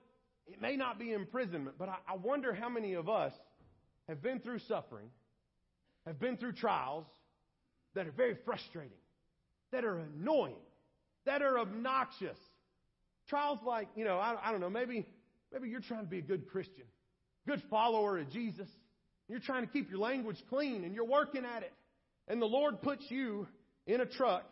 it 0.48 0.60
may 0.60 0.76
not 0.76 0.98
be 0.98 1.12
imprisonment, 1.12 1.76
but 1.78 1.88
I, 1.88 1.96
I 2.08 2.16
wonder 2.16 2.54
how 2.54 2.68
many 2.68 2.94
of 2.94 3.08
us 3.08 3.32
have 4.08 4.22
been 4.22 4.40
through 4.40 4.60
suffering, 4.60 5.08
have 6.06 6.18
been 6.18 6.36
through 6.36 6.52
trials 6.52 7.04
that 7.94 8.06
are 8.06 8.12
very 8.12 8.36
frustrating, 8.44 8.98
that 9.72 9.84
are 9.84 9.98
annoying, 9.98 10.56
that 11.26 11.42
are 11.42 11.58
obnoxious. 11.58 12.38
Trials 13.28 13.58
like, 13.66 13.88
you 13.94 14.04
know, 14.04 14.18
I, 14.18 14.36
I 14.42 14.50
don't 14.50 14.60
know, 14.60 14.70
maybe, 14.70 15.06
maybe 15.52 15.68
you're 15.68 15.80
trying 15.80 16.04
to 16.04 16.10
be 16.10 16.18
a 16.18 16.22
good 16.22 16.48
Christian, 16.48 16.84
good 17.46 17.62
follower 17.68 18.18
of 18.18 18.30
Jesus. 18.30 18.68
You're 19.28 19.40
trying 19.40 19.66
to 19.66 19.72
keep 19.72 19.90
your 19.90 19.98
language 19.98 20.38
clean 20.48 20.84
and 20.84 20.94
you're 20.94 21.04
working 21.04 21.44
at 21.44 21.62
it. 21.62 21.72
And 22.28 22.40
the 22.40 22.46
Lord 22.46 22.80
puts 22.80 23.04
you 23.10 23.46
in 23.86 24.00
a 24.00 24.06
truck 24.06 24.44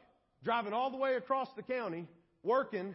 driving 0.45 0.75
all 0.75 0.91
the 0.91 0.97
way 0.99 1.15
across 1.15 1.49
the 1.57 1.63
county 1.63 2.07
working 2.43 2.95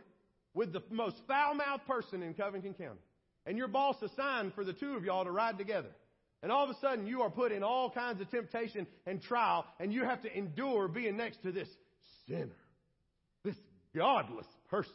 with 0.53 0.73
the 0.73 0.83
most 0.89 1.15
foul 1.27 1.55
mouthed 1.55 1.85
person 1.85 2.23
in 2.23 2.33
Covington 2.33 2.73
County. 2.73 2.99
And 3.45 3.57
your 3.57 3.67
boss 3.67 3.95
assigned 4.01 4.53
for 4.53 4.63
the 4.63 4.73
two 4.73 4.93
of 4.93 5.03
y'all 5.03 5.23
to 5.23 5.31
ride 5.31 5.57
together. 5.57 5.89
And 6.43 6.51
all 6.51 6.63
of 6.63 6.69
a 6.69 6.79
sudden 6.79 7.05
you 7.05 7.21
are 7.21 7.29
put 7.29 7.51
in 7.51 7.63
all 7.63 7.89
kinds 7.89 8.21
of 8.21 8.29
temptation 8.29 8.87
and 9.05 9.21
trial 9.21 9.65
and 9.79 9.93
you 9.93 10.03
have 10.03 10.21
to 10.23 10.37
endure 10.37 10.87
being 10.87 11.17
next 11.17 11.43
to 11.43 11.51
this 11.51 11.67
sinner, 12.27 12.49
this 13.43 13.55
godless 13.95 14.47
person 14.69 14.91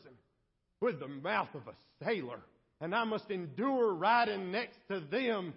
with 0.81 1.01
the 1.01 1.09
mouth 1.09 1.49
of 1.55 1.63
a 1.69 2.05
sailor. 2.05 2.41
And 2.81 2.95
I 2.95 3.05
must 3.05 3.31
endure 3.31 3.95
riding 3.95 4.51
next 4.53 4.79
to 4.89 5.01
them. 5.01 5.55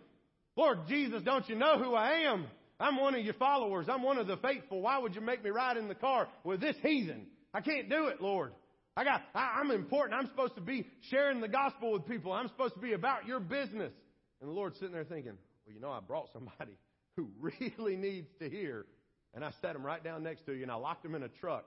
Lord 0.55 0.79
Jesus, 0.87 1.21
don't 1.23 1.47
you 1.49 1.55
know 1.55 1.77
who 1.77 1.93
I 1.93 2.31
am? 2.31 2.45
I'm 2.79 2.97
one 2.97 3.13
of 3.15 3.25
your 3.25 3.33
followers. 3.33 3.87
I'm 3.89 4.03
one 4.03 4.17
of 4.17 4.27
the 4.27 4.37
faithful. 4.37 4.81
Why 4.81 4.97
would 4.99 5.15
you 5.15 5.21
make 5.21 5.43
me 5.43 5.49
ride 5.49 5.75
in 5.75 5.89
the 5.89 5.95
car 5.95 6.27
with 6.43 6.61
this 6.61 6.77
heathen? 6.81 7.27
I 7.53 7.61
can't 7.61 7.89
do 7.89 8.07
it, 8.07 8.21
Lord. 8.21 8.53
I 8.99 9.05
got, 9.05 9.21
I, 9.33 9.61
I'm 9.61 9.71
important. 9.71 10.19
I'm 10.19 10.27
supposed 10.27 10.55
to 10.55 10.61
be 10.61 10.85
sharing 11.09 11.39
the 11.39 11.47
gospel 11.47 11.93
with 11.93 12.05
people. 12.05 12.33
I'm 12.33 12.49
supposed 12.49 12.73
to 12.73 12.81
be 12.81 12.91
about 12.91 13.25
your 13.25 13.39
business. 13.39 13.93
And 14.41 14.49
the 14.49 14.53
Lord's 14.53 14.77
sitting 14.77 14.93
there 14.93 15.05
thinking, 15.05 15.37
well, 15.65 15.73
you 15.73 15.79
know, 15.79 15.89
I 15.89 16.01
brought 16.01 16.27
somebody 16.33 16.73
who 17.15 17.29
really 17.39 17.95
needs 17.95 18.27
to 18.39 18.49
hear. 18.49 18.85
And 19.33 19.45
I 19.45 19.51
sat 19.61 19.73
him 19.73 19.85
right 19.85 20.03
down 20.03 20.23
next 20.23 20.45
to 20.47 20.53
you 20.53 20.63
and 20.63 20.71
I 20.71 20.75
locked 20.75 21.05
him 21.05 21.15
in 21.15 21.23
a 21.23 21.29
truck 21.29 21.63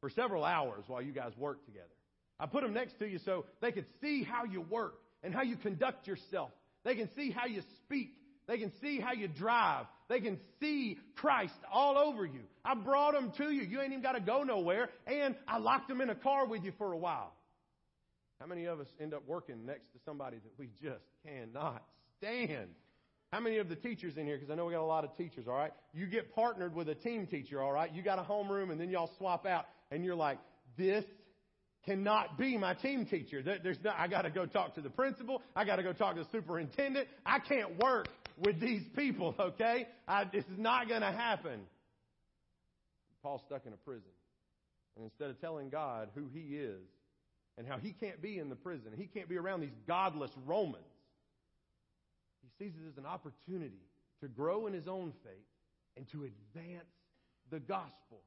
for 0.00 0.10
several 0.10 0.44
hours 0.44 0.82
while 0.88 1.00
you 1.00 1.12
guys 1.12 1.30
worked 1.38 1.66
together. 1.66 1.86
I 2.40 2.46
put 2.46 2.64
them 2.64 2.74
next 2.74 2.98
to 2.98 3.06
you 3.06 3.20
so 3.24 3.44
they 3.60 3.70
could 3.70 3.86
see 4.00 4.24
how 4.24 4.42
you 4.42 4.62
work 4.62 4.94
and 5.22 5.32
how 5.32 5.42
you 5.42 5.56
conduct 5.56 6.08
yourself. 6.08 6.50
They 6.84 6.96
can 6.96 7.08
see 7.14 7.30
how 7.30 7.46
you 7.46 7.62
speak. 7.84 8.10
They 8.48 8.58
can 8.58 8.72
see 8.80 8.98
how 8.98 9.12
you 9.12 9.28
drive. 9.28 9.86
They 10.12 10.20
can 10.20 10.38
see 10.60 10.98
Christ 11.16 11.54
all 11.72 11.96
over 11.96 12.26
you. 12.26 12.40
I 12.66 12.74
brought 12.74 13.14
them 13.14 13.32
to 13.38 13.50
you. 13.50 13.62
You 13.62 13.80
ain't 13.80 13.92
even 13.92 14.02
got 14.02 14.12
to 14.12 14.20
go 14.20 14.42
nowhere. 14.42 14.90
And 15.06 15.34
I 15.48 15.56
locked 15.56 15.88
them 15.88 16.02
in 16.02 16.10
a 16.10 16.14
car 16.14 16.46
with 16.46 16.64
you 16.64 16.72
for 16.76 16.92
a 16.92 16.98
while. 16.98 17.32
How 18.38 18.44
many 18.44 18.66
of 18.66 18.78
us 18.78 18.88
end 19.00 19.14
up 19.14 19.22
working 19.26 19.64
next 19.64 19.90
to 19.94 19.98
somebody 20.04 20.36
that 20.36 20.52
we 20.58 20.68
just 20.82 21.06
cannot 21.26 21.82
stand? 22.18 22.68
How 23.32 23.40
many 23.40 23.56
of 23.56 23.70
the 23.70 23.74
teachers 23.74 24.18
in 24.18 24.26
here, 24.26 24.36
because 24.36 24.52
I 24.52 24.54
know 24.54 24.66
we 24.66 24.74
got 24.74 24.82
a 24.82 24.84
lot 24.84 25.04
of 25.04 25.16
teachers, 25.16 25.48
all 25.48 25.56
right? 25.56 25.72
You 25.94 26.06
get 26.06 26.34
partnered 26.34 26.74
with 26.74 26.90
a 26.90 26.94
team 26.94 27.26
teacher, 27.26 27.62
all 27.62 27.72
right? 27.72 27.90
You 27.90 28.02
got 28.02 28.18
a 28.18 28.22
homeroom 28.22 28.70
and 28.70 28.78
then 28.78 28.90
y'all 28.90 29.10
swap 29.16 29.46
out 29.46 29.64
and 29.90 30.04
you're 30.04 30.14
like, 30.14 30.36
this 30.76 31.06
cannot 31.86 32.36
be 32.36 32.58
my 32.58 32.74
team 32.74 33.06
teacher. 33.06 33.42
There's 33.42 33.78
I 33.96 34.08
got 34.08 34.22
to 34.22 34.30
go 34.30 34.44
talk 34.44 34.74
to 34.74 34.82
the 34.82 34.90
principal. 34.90 35.40
I 35.56 35.64
got 35.64 35.76
to 35.76 35.82
go 35.82 35.94
talk 35.94 36.16
to 36.16 36.24
the 36.24 36.28
superintendent. 36.30 37.08
I 37.24 37.38
can't 37.38 37.82
work 37.82 38.08
with 38.38 38.60
these 38.60 38.82
people, 38.96 39.34
okay? 39.38 39.88
I, 40.06 40.24
this 40.24 40.44
is 40.44 40.58
not 40.58 40.88
going 40.88 41.02
to 41.02 41.12
happen. 41.12 41.60
Paul's 43.22 43.42
stuck 43.46 43.66
in 43.66 43.72
a 43.72 43.76
prison. 43.76 44.10
And 44.96 45.04
instead 45.04 45.30
of 45.30 45.40
telling 45.40 45.70
God 45.70 46.08
who 46.14 46.28
he 46.32 46.56
is 46.56 46.82
and 47.56 47.66
how 47.66 47.78
he 47.78 47.92
can't 47.92 48.20
be 48.20 48.38
in 48.38 48.48
the 48.48 48.56
prison, 48.56 48.92
he 48.96 49.06
can't 49.06 49.28
be 49.28 49.38
around 49.38 49.60
these 49.60 49.76
godless 49.86 50.30
Romans, 50.44 50.84
he 52.42 52.64
sees 52.64 52.72
it 52.74 52.88
as 52.90 52.98
an 52.98 53.06
opportunity 53.06 53.86
to 54.20 54.28
grow 54.28 54.66
in 54.66 54.72
his 54.72 54.88
own 54.88 55.12
faith 55.24 55.46
and 55.96 56.08
to 56.10 56.24
advance 56.24 56.84
the 57.50 57.60
gospel. 57.60 58.22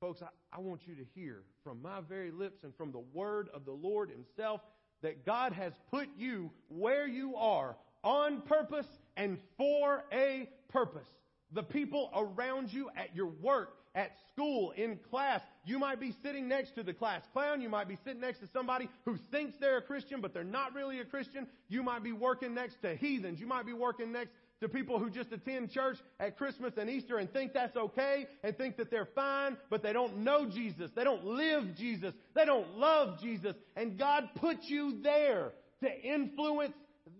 Folks, 0.00 0.22
I, 0.22 0.28
I 0.56 0.60
want 0.60 0.82
you 0.86 0.94
to 0.96 1.04
hear 1.14 1.42
from 1.62 1.80
my 1.82 2.00
very 2.06 2.30
lips 2.30 2.62
and 2.62 2.74
from 2.76 2.92
the 2.92 3.02
word 3.12 3.48
of 3.54 3.64
the 3.64 3.72
Lord 3.72 4.10
Himself 4.10 4.60
that 5.02 5.24
God 5.24 5.52
has 5.52 5.72
put 5.90 6.08
you 6.16 6.50
where 6.68 7.06
you 7.06 7.36
are 7.36 7.76
on 8.04 8.42
purpose 8.42 8.86
and 9.16 9.38
for 9.56 10.04
a 10.12 10.48
purpose. 10.68 11.08
The 11.52 11.62
people 11.62 12.10
around 12.14 12.72
you 12.72 12.90
at 12.96 13.14
your 13.14 13.26
work, 13.26 13.70
at 13.94 14.10
school, 14.32 14.72
in 14.72 14.98
class, 15.10 15.40
you 15.64 15.78
might 15.78 16.00
be 16.00 16.14
sitting 16.22 16.48
next 16.48 16.74
to 16.74 16.82
the 16.82 16.92
class 16.92 17.22
clown. 17.32 17.60
You 17.60 17.68
might 17.68 17.88
be 17.88 17.96
sitting 18.04 18.20
next 18.20 18.40
to 18.40 18.48
somebody 18.52 18.88
who 19.04 19.16
thinks 19.30 19.54
they're 19.60 19.78
a 19.78 19.82
Christian, 19.82 20.20
but 20.20 20.34
they're 20.34 20.42
not 20.42 20.74
really 20.74 21.00
a 21.00 21.04
Christian. 21.04 21.46
You 21.68 21.82
might 21.82 22.02
be 22.02 22.12
working 22.12 22.54
next 22.54 22.82
to 22.82 22.96
heathens. 22.96 23.38
You 23.38 23.46
might 23.46 23.66
be 23.66 23.72
working 23.72 24.12
next 24.12 24.30
to 24.60 24.68
people 24.68 24.98
who 24.98 25.10
just 25.10 25.30
attend 25.32 25.70
church 25.70 25.98
at 26.18 26.36
Christmas 26.36 26.72
and 26.76 26.88
Easter 26.88 27.18
and 27.18 27.32
think 27.32 27.52
that's 27.52 27.76
okay 27.76 28.26
and 28.42 28.56
think 28.56 28.76
that 28.78 28.90
they're 28.90 29.08
fine, 29.14 29.56
but 29.70 29.82
they 29.82 29.92
don't 29.92 30.18
know 30.18 30.46
Jesus. 30.46 30.90
They 30.96 31.04
don't 31.04 31.24
live 31.24 31.76
Jesus. 31.76 32.14
They 32.34 32.44
don't 32.44 32.78
love 32.78 33.20
Jesus. 33.20 33.54
And 33.76 33.98
God 33.98 34.30
put 34.36 34.56
you 34.62 35.00
there 35.02 35.52
to 35.82 36.02
influence 36.02 36.74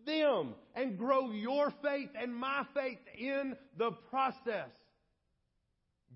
them 0.06 0.54
and 0.74 0.98
grow 0.98 1.30
your 1.30 1.72
faith 1.82 2.10
and 2.20 2.34
my 2.34 2.64
faith 2.74 2.98
in 3.16 3.56
the 3.76 3.92
process. 4.10 4.70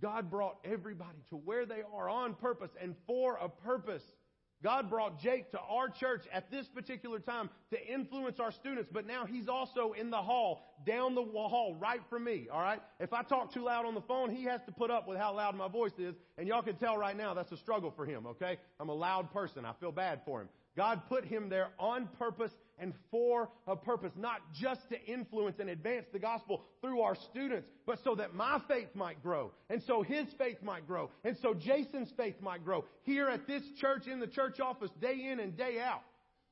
God 0.00 0.30
brought 0.30 0.58
everybody 0.64 1.18
to 1.30 1.36
where 1.36 1.66
they 1.66 1.82
are 1.94 2.08
on 2.08 2.34
purpose 2.34 2.70
and 2.80 2.94
for 3.06 3.36
a 3.36 3.48
purpose. 3.48 4.02
God 4.62 4.90
brought 4.90 5.20
Jake 5.20 5.52
to 5.52 5.60
our 5.60 5.88
church 5.88 6.24
at 6.32 6.50
this 6.50 6.66
particular 6.66 7.20
time 7.20 7.48
to 7.70 7.86
influence 7.86 8.40
our 8.40 8.50
students, 8.50 8.90
but 8.92 9.06
now 9.06 9.24
he's 9.24 9.46
also 9.46 9.92
in 9.92 10.10
the 10.10 10.16
hall, 10.16 10.74
down 10.84 11.14
the 11.14 11.22
hall, 11.22 11.76
right 11.78 12.00
from 12.10 12.24
me, 12.24 12.48
alright? 12.52 12.80
If 12.98 13.12
I 13.12 13.22
talk 13.22 13.52
too 13.54 13.64
loud 13.64 13.86
on 13.86 13.94
the 13.94 14.00
phone, 14.00 14.30
he 14.34 14.44
has 14.44 14.60
to 14.66 14.72
put 14.72 14.90
up 14.90 15.06
with 15.06 15.16
how 15.16 15.36
loud 15.36 15.54
my 15.54 15.68
voice 15.68 15.96
is, 15.98 16.16
and 16.38 16.48
y'all 16.48 16.62
can 16.62 16.74
tell 16.74 16.96
right 16.96 17.16
now 17.16 17.34
that's 17.34 17.52
a 17.52 17.56
struggle 17.56 17.92
for 17.94 18.04
him, 18.04 18.26
okay? 18.26 18.58
I'm 18.80 18.88
a 18.88 18.94
loud 18.94 19.32
person. 19.32 19.64
I 19.64 19.74
feel 19.78 19.92
bad 19.92 20.22
for 20.24 20.40
him. 20.40 20.48
God 20.76 21.02
put 21.08 21.24
him 21.24 21.48
there 21.48 21.68
on 21.78 22.08
purpose 22.18 22.52
and 22.80 22.92
for 23.10 23.48
a 23.66 23.76
purpose, 23.76 24.12
not 24.16 24.40
just 24.54 24.80
to 24.90 25.04
influence 25.04 25.56
and 25.58 25.70
advance 25.70 26.06
the 26.12 26.18
gospel 26.18 26.62
through 26.80 27.00
our 27.00 27.16
students, 27.30 27.68
but 27.86 27.98
so 28.04 28.14
that 28.14 28.34
my 28.34 28.60
faith 28.68 28.88
might 28.94 29.22
grow, 29.22 29.50
and 29.70 29.82
so 29.86 30.02
his 30.02 30.26
faith 30.38 30.62
might 30.62 30.86
grow, 30.86 31.10
and 31.24 31.36
so 31.42 31.54
Jason's 31.54 32.12
faith 32.16 32.36
might 32.40 32.64
grow 32.64 32.84
here 33.02 33.28
at 33.28 33.46
this 33.46 33.62
church 33.80 34.06
in 34.06 34.20
the 34.20 34.26
church 34.26 34.60
office 34.60 34.90
day 35.00 35.28
in 35.30 35.40
and 35.40 35.56
day 35.56 35.80
out. 35.80 36.02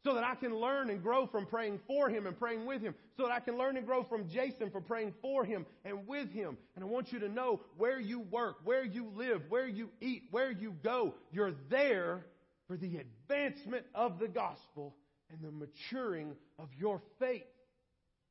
So 0.05 0.15
that 0.15 0.23
I 0.23 0.37
can 0.37 0.55
learn 0.55 0.89
and 0.91 1.03
grow 1.03 1.27
from 1.27 1.47
praying 1.47 1.81
for 1.85 2.09
him 2.09 2.29
and 2.29 2.39
praying 2.39 2.65
with 2.65 2.81
him. 2.81 2.95
So 3.17 3.25
that 3.25 3.33
I 3.33 3.41
can 3.41 3.59
learn 3.59 3.77
and 3.77 3.85
grow 3.85 4.05
from 4.05 4.29
Jason 4.29 4.71
for 4.71 4.81
praying 4.81 5.15
for 5.21 5.45
him 5.45 5.67
and 5.85 6.07
with 6.07 6.31
him. 6.31 6.57
And 6.77 6.85
I 6.85 6.87
want 6.87 7.13
you 7.13 7.19
to 7.19 7.29
know 7.29 7.61
where 7.77 7.99
you 7.99 8.21
work, 8.21 8.59
where 8.63 8.85
you 8.85 9.11
live, 9.17 9.43
where 9.49 9.67
you 9.67 9.91
eat, 10.01 10.29
where 10.31 10.53
you 10.53 10.77
go. 10.85 11.15
You're 11.33 11.55
there 11.71 12.25
for 12.69 12.77
the 12.77 12.99
advancement 12.99 13.85
of 13.97 14.21
the 14.21 14.29
gospel 14.29 14.95
and 15.31 15.41
the 15.43 15.51
maturing 15.51 16.35
of 16.59 16.69
your 16.79 17.01
faith. 17.19 17.43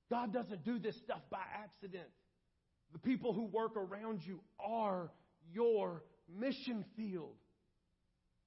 God 0.09 0.33
doesn't 0.33 0.63
do 0.63 0.79
this 0.79 0.95
stuff 0.97 1.21
by 1.29 1.41
accident. 1.63 2.07
The 2.93 2.99
people 2.99 3.33
who 3.33 3.45
work 3.45 3.75
around 3.75 4.21
you 4.25 4.39
are 4.59 5.09
your 5.53 6.03
mission 6.39 6.85
field. 6.95 7.35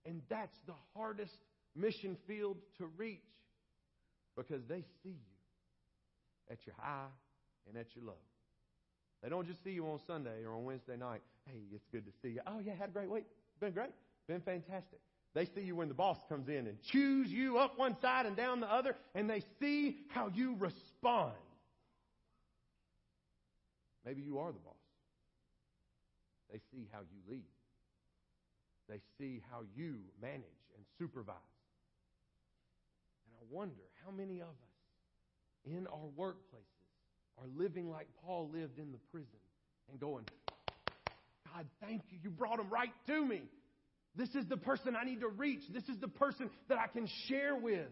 And 0.07 0.23
that's 0.29 0.57
the 0.67 0.75
hardest 0.95 1.35
mission 1.77 2.17
field 2.27 2.57
to 2.79 2.87
reach 2.97 3.21
because 4.37 4.63
they 4.69 4.85
see 5.03 5.11
you 5.11 5.37
at 6.51 6.59
your 6.65 6.75
high 6.79 7.09
and 7.69 7.77
at 7.77 7.87
your 7.95 8.05
low. 8.05 8.19
They 9.23 9.29
don't 9.29 9.47
just 9.47 9.63
see 9.65 9.71
you 9.71 9.85
on 9.87 9.99
Sunday 10.07 10.45
or 10.45 10.55
on 10.55 10.65
Wednesday 10.65 10.97
night. 10.97 11.23
Hey, 11.45 11.61
it's 11.75 11.85
good 11.91 12.07
to 12.07 12.13
see 12.23 12.35
you. 12.35 12.41
Oh, 12.47 12.61
yeah, 12.65 12.75
had 12.79 12.91
a 12.91 12.93
great 12.93 13.11
week. 13.11 13.25
Been 13.61 13.73
great. 13.73 13.91
Been 14.29 14.41
fantastic. 14.41 15.01
They 15.35 15.45
see 15.45 15.61
you 15.61 15.77
when 15.77 15.89
the 15.89 15.95
boss 15.95 16.19
comes 16.29 16.49
in 16.49 16.67
and 16.67 16.83
chews 16.83 17.29
you 17.29 17.59
up 17.59 17.79
one 17.79 17.97
side 18.01 18.27
and 18.27 18.37
down 18.37 18.61
the 18.61 18.73
other, 18.73 18.97
and 19.15 19.29
they 19.29 19.43
see 19.61 19.97
how 20.09 20.31
you 20.35 20.57
respond. 20.59 21.35
Maybe 24.05 24.23
you 24.23 24.39
are 24.39 24.51
the 24.51 24.59
boss. 24.59 24.75
They 26.51 26.61
see 26.73 26.89
how 26.93 27.01
you 27.01 27.19
lead. 27.31 27.45
They 28.89 29.01
see 29.19 29.43
how 29.51 29.61
you 29.77 29.97
manage 30.23 30.43
and 30.75 30.85
supervise. 30.99 31.37
And 33.27 33.35
I 33.39 33.55
wonder 33.55 33.75
how 34.05 34.11
many 34.11 34.41
of 34.41 34.49
us 34.49 35.67
in 35.67 35.87
our 35.89 36.09
workplaces 36.19 36.79
are 37.39 37.47
living 37.57 37.91
like 37.91 38.09
Paul 38.25 38.51
lived 38.53 38.79
in 38.79 38.93
the 38.93 38.99
prison 39.13 39.29
and 39.91 40.01
going, 40.01 40.25
God, 41.53 41.67
thank 41.83 42.03
you. 42.11 42.19
You 42.23 42.31
brought 42.31 42.59
him 42.59 42.71
right 42.71 42.93
to 43.09 43.25
me. 43.25 43.43
This 44.19 44.35
is 44.35 44.47
the 44.49 44.57
person 44.57 44.97
I 44.97 45.05
need 45.05 45.21
to 45.21 45.29
reach. 45.29 45.61
This 45.73 45.85
is 45.85 45.97
the 46.01 46.09
person 46.09 46.51
that 46.69 46.77
I 46.77 46.89
can 46.89 47.09
share 47.29 47.55
with. 47.55 47.87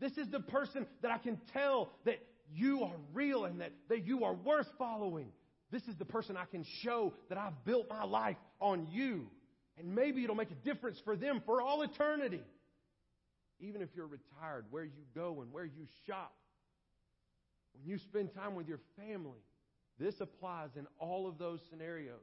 This 0.00 0.16
is 0.16 0.26
the 0.30 0.40
person 0.40 0.86
that 1.02 1.10
I 1.10 1.18
can 1.18 1.38
tell 1.52 1.90
that 2.06 2.18
you 2.50 2.84
are 2.84 2.96
real 3.12 3.44
and 3.44 3.60
that, 3.60 3.72
that 3.90 4.06
you 4.06 4.24
are 4.24 4.32
worth 4.32 4.66
following. 4.78 5.28
This 5.70 5.82
is 5.82 5.94
the 5.98 6.06
person 6.06 6.38
I 6.38 6.46
can 6.46 6.64
show 6.82 7.12
that 7.28 7.36
I've 7.36 7.64
built 7.66 7.90
my 7.90 8.04
life 8.04 8.38
on 8.60 8.88
you. 8.90 9.26
And 9.76 9.94
maybe 9.94 10.24
it'll 10.24 10.34
make 10.34 10.50
a 10.50 10.66
difference 10.66 10.98
for 11.04 11.16
them 11.16 11.42
for 11.44 11.60
all 11.60 11.82
eternity. 11.82 12.42
Even 13.60 13.82
if 13.82 13.90
you're 13.94 14.06
retired, 14.06 14.64
where 14.70 14.84
you 14.84 15.04
go 15.14 15.42
and 15.42 15.52
where 15.52 15.66
you 15.66 15.86
shop, 16.06 16.32
when 17.74 17.84
you 17.84 17.98
spend 17.98 18.32
time 18.34 18.54
with 18.54 18.68
your 18.68 18.80
family, 18.96 19.42
this 20.00 20.14
applies 20.20 20.70
in 20.76 20.86
all 20.98 21.28
of 21.28 21.36
those 21.36 21.60
scenarios. 21.68 22.16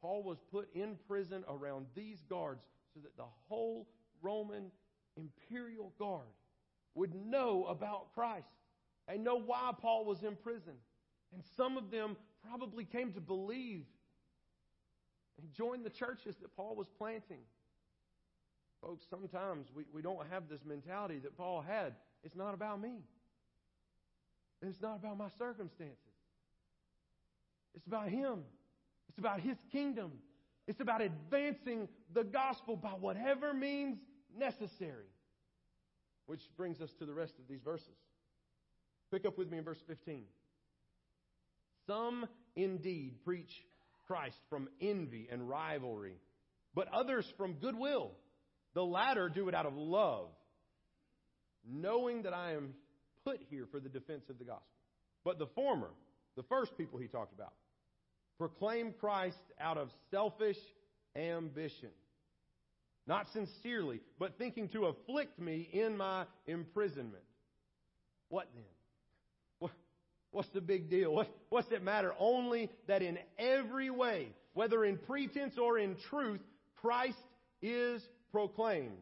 Paul 0.00 0.22
was 0.22 0.38
put 0.50 0.68
in 0.74 0.96
prison 1.06 1.44
around 1.48 1.86
these 1.94 2.22
guards 2.28 2.62
so 2.94 3.00
that 3.00 3.16
the 3.16 3.28
whole 3.48 3.88
Roman 4.22 4.70
imperial 5.16 5.92
guard 5.98 6.26
would 6.94 7.14
know 7.14 7.66
about 7.66 8.12
Christ 8.14 8.46
and 9.08 9.24
know 9.24 9.36
why 9.36 9.72
Paul 9.80 10.04
was 10.04 10.22
in 10.22 10.36
prison. 10.36 10.74
And 11.32 11.42
some 11.56 11.76
of 11.76 11.90
them 11.90 12.16
probably 12.48 12.84
came 12.84 13.12
to 13.12 13.20
believe 13.20 13.84
and 15.40 15.52
joined 15.52 15.84
the 15.84 15.90
churches 15.90 16.36
that 16.42 16.54
Paul 16.56 16.76
was 16.76 16.88
planting. 16.98 17.40
Folks, 18.82 19.04
sometimes 19.08 19.68
we, 19.74 19.84
we 19.92 20.02
don't 20.02 20.26
have 20.30 20.48
this 20.48 20.64
mentality 20.64 21.18
that 21.18 21.36
Paul 21.36 21.62
had. 21.62 21.94
It's 22.24 22.36
not 22.36 22.54
about 22.54 22.80
me. 22.80 23.02
It's 24.62 24.80
not 24.80 24.96
about 24.96 25.18
my 25.18 25.28
circumstances. 25.38 25.96
It's 27.74 27.86
about 27.86 28.08
him. 28.08 28.40
It's 29.10 29.18
about 29.18 29.40
His 29.40 29.56
kingdom. 29.72 30.12
It's 30.68 30.80
about 30.80 31.00
advancing 31.00 31.88
the 32.14 32.22
gospel 32.22 32.76
by 32.76 32.90
whatever 32.90 33.52
means 33.52 33.98
necessary. 34.38 35.10
Which 36.26 36.42
brings 36.56 36.80
us 36.80 36.90
to 37.00 37.06
the 37.06 37.12
rest 37.12 37.32
of 37.40 37.48
these 37.48 37.58
verses. 37.60 37.88
Pick 39.10 39.26
up 39.26 39.36
with 39.36 39.50
me 39.50 39.58
in 39.58 39.64
verse 39.64 39.82
15. 39.88 40.22
Some 41.88 42.24
indeed 42.54 43.16
preach 43.24 43.50
Christ 44.06 44.36
from 44.48 44.68
envy 44.80 45.28
and 45.28 45.48
rivalry, 45.48 46.14
but 46.72 46.86
others 46.94 47.26
from 47.36 47.54
goodwill. 47.54 48.12
The 48.74 48.84
latter 48.84 49.28
do 49.28 49.48
it 49.48 49.56
out 49.56 49.66
of 49.66 49.74
love, 49.74 50.28
knowing 51.68 52.22
that 52.22 52.32
I 52.32 52.52
am 52.52 52.74
put 53.24 53.40
here 53.50 53.66
for 53.72 53.80
the 53.80 53.88
defense 53.88 54.22
of 54.30 54.38
the 54.38 54.44
gospel. 54.44 54.68
But 55.24 55.40
the 55.40 55.48
former, 55.48 55.90
the 56.36 56.44
first 56.44 56.78
people 56.78 57.00
he 57.00 57.08
talked 57.08 57.32
about, 57.32 57.54
proclaim 58.40 58.94
Christ 58.98 59.36
out 59.60 59.76
of 59.76 59.90
selfish 60.10 60.56
ambition. 61.14 61.90
Not 63.06 63.26
sincerely, 63.34 64.00
but 64.18 64.38
thinking 64.38 64.70
to 64.70 64.86
afflict 64.86 65.38
me 65.38 65.68
in 65.70 65.98
my 65.98 66.24
imprisonment. 66.46 67.22
What 68.30 68.48
then? 68.54 69.70
what's 70.30 70.48
the 70.54 70.62
big 70.62 70.88
deal? 70.88 71.12
What, 71.12 71.28
what's 71.50 71.70
it 71.70 71.82
matter? 71.82 72.14
Only 72.18 72.70
that 72.86 73.02
in 73.02 73.18
every 73.38 73.90
way, 73.90 74.28
whether 74.54 74.86
in 74.86 74.96
pretense 74.96 75.58
or 75.58 75.78
in 75.78 75.96
truth, 76.08 76.40
Christ 76.80 77.18
is 77.60 78.00
proclaimed. 78.32 78.96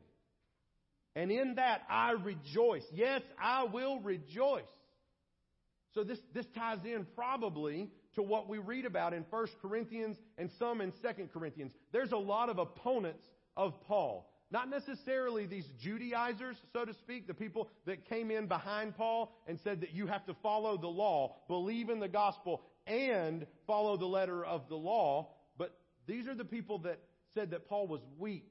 And 1.14 1.30
in 1.30 1.54
that 1.56 1.82
I 1.88 2.12
rejoice. 2.12 2.84
Yes, 2.92 3.22
I 3.40 3.64
will 3.64 4.00
rejoice. 4.00 4.64
So 5.94 6.02
this, 6.02 6.18
this 6.34 6.46
ties 6.56 6.78
in 6.84 7.06
probably 7.14 7.88
to 8.18 8.22
what 8.22 8.48
we 8.48 8.58
read 8.58 8.84
about 8.84 9.14
in 9.14 9.24
1 9.30 9.46
Corinthians 9.62 10.16
and 10.38 10.50
some 10.58 10.80
in 10.80 10.90
2 10.90 11.28
Corinthians. 11.32 11.70
There's 11.92 12.10
a 12.10 12.16
lot 12.16 12.48
of 12.48 12.58
opponents 12.58 13.24
of 13.56 13.80
Paul. 13.86 14.28
Not 14.50 14.68
necessarily 14.68 15.46
these 15.46 15.66
Judaizers, 15.80 16.56
so 16.72 16.84
to 16.84 16.94
speak, 16.94 17.28
the 17.28 17.34
people 17.34 17.68
that 17.86 18.08
came 18.08 18.32
in 18.32 18.48
behind 18.48 18.96
Paul 18.96 19.32
and 19.46 19.60
said 19.62 19.82
that 19.82 19.94
you 19.94 20.08
have 20.08 20.26
to 20.26 20.34
follow 20.42 20.76
the 20.76 20.88
law, 20.88 21.36
believe 21.46 21.90
in 21.90 22.00
the 22.00 22.08
gospel, 22.08 22.62
and 22.88 23.46
follow 23.68 23.96
the 23.96 24.06
letter 24.06 24.44
of 24.44 24.68
the 24.68 24.76
law. 24.76 25.28
But 25.56 25.78
these 26.08 26.26
are 26.26 26.34
the 26.34 26.44
people 26.44 26.78
that 26.78 26.98
said 27.34 27.52
that 27.52 27.68
Paul 27.68 27.86
was 27.86 28.00
weak 28.18 28.50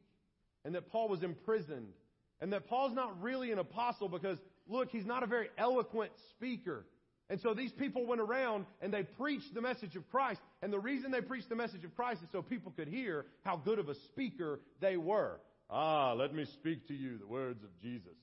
and 0.64 0.76
that 0.76 0.90
Paul 0.90 1.10
was 1.10 1.24
imprisoned 1.24 1.92
and 2.40 2.54
that 2.54 2.70
Paul's 2.70 2.94
not 2.94 3.22
really 3.22 3.52
an 3.52 3.60
apostle 3.60 4.08
because, 4.08 4.38
look, 4.66 4.92
he's 4.92 5.06
not 5.06 5.24
a 5.24 5.28
very 5.28 5.50
eloquent 5.58 6.12
speaker. 6.30 6.86
And 7.30 7.42
so 7.42 7.54
these 7.54 7.72
people 7.74 8.06
went 8.06 8.22
around 8.22 8.66
and 8.82 8.94
they 8.94 9.04
preached 9.04 9.54
the 9.54 9.62
message 9.62 9.96
of 9.96 10.10
Christ. 10.10 10.40
And 10.62 10.72
the 10.72 10.80
reason 10.80 11.12
they 11.12 11.22
preached 11.22 11.50
the 11.50 11.56
message 11.56 11.84
of 11.84 11.96
Christ 11.96 12.22
is 12.24 12.30
so 12.32 12.42
people 12.42 12.72
could 12.76 12.88
hear 12.88 13.26
how 13.44 13.58
good 13.58 13.80
of 13.80 13.90
a 13.90 13.96
speaker 13.96 14.62
they 14.80 14.96
were. 14.96 15.40
Ah, 15.70 16.14
let 16.14 16.34
me 16.34 16.46
speak 16.54 16.88
to 16.88 16.94
you 16.94 17.18
the 17.18 17.28
words 17.28 17.62
of 17.64 17.70
Jesus. 17.82 18.16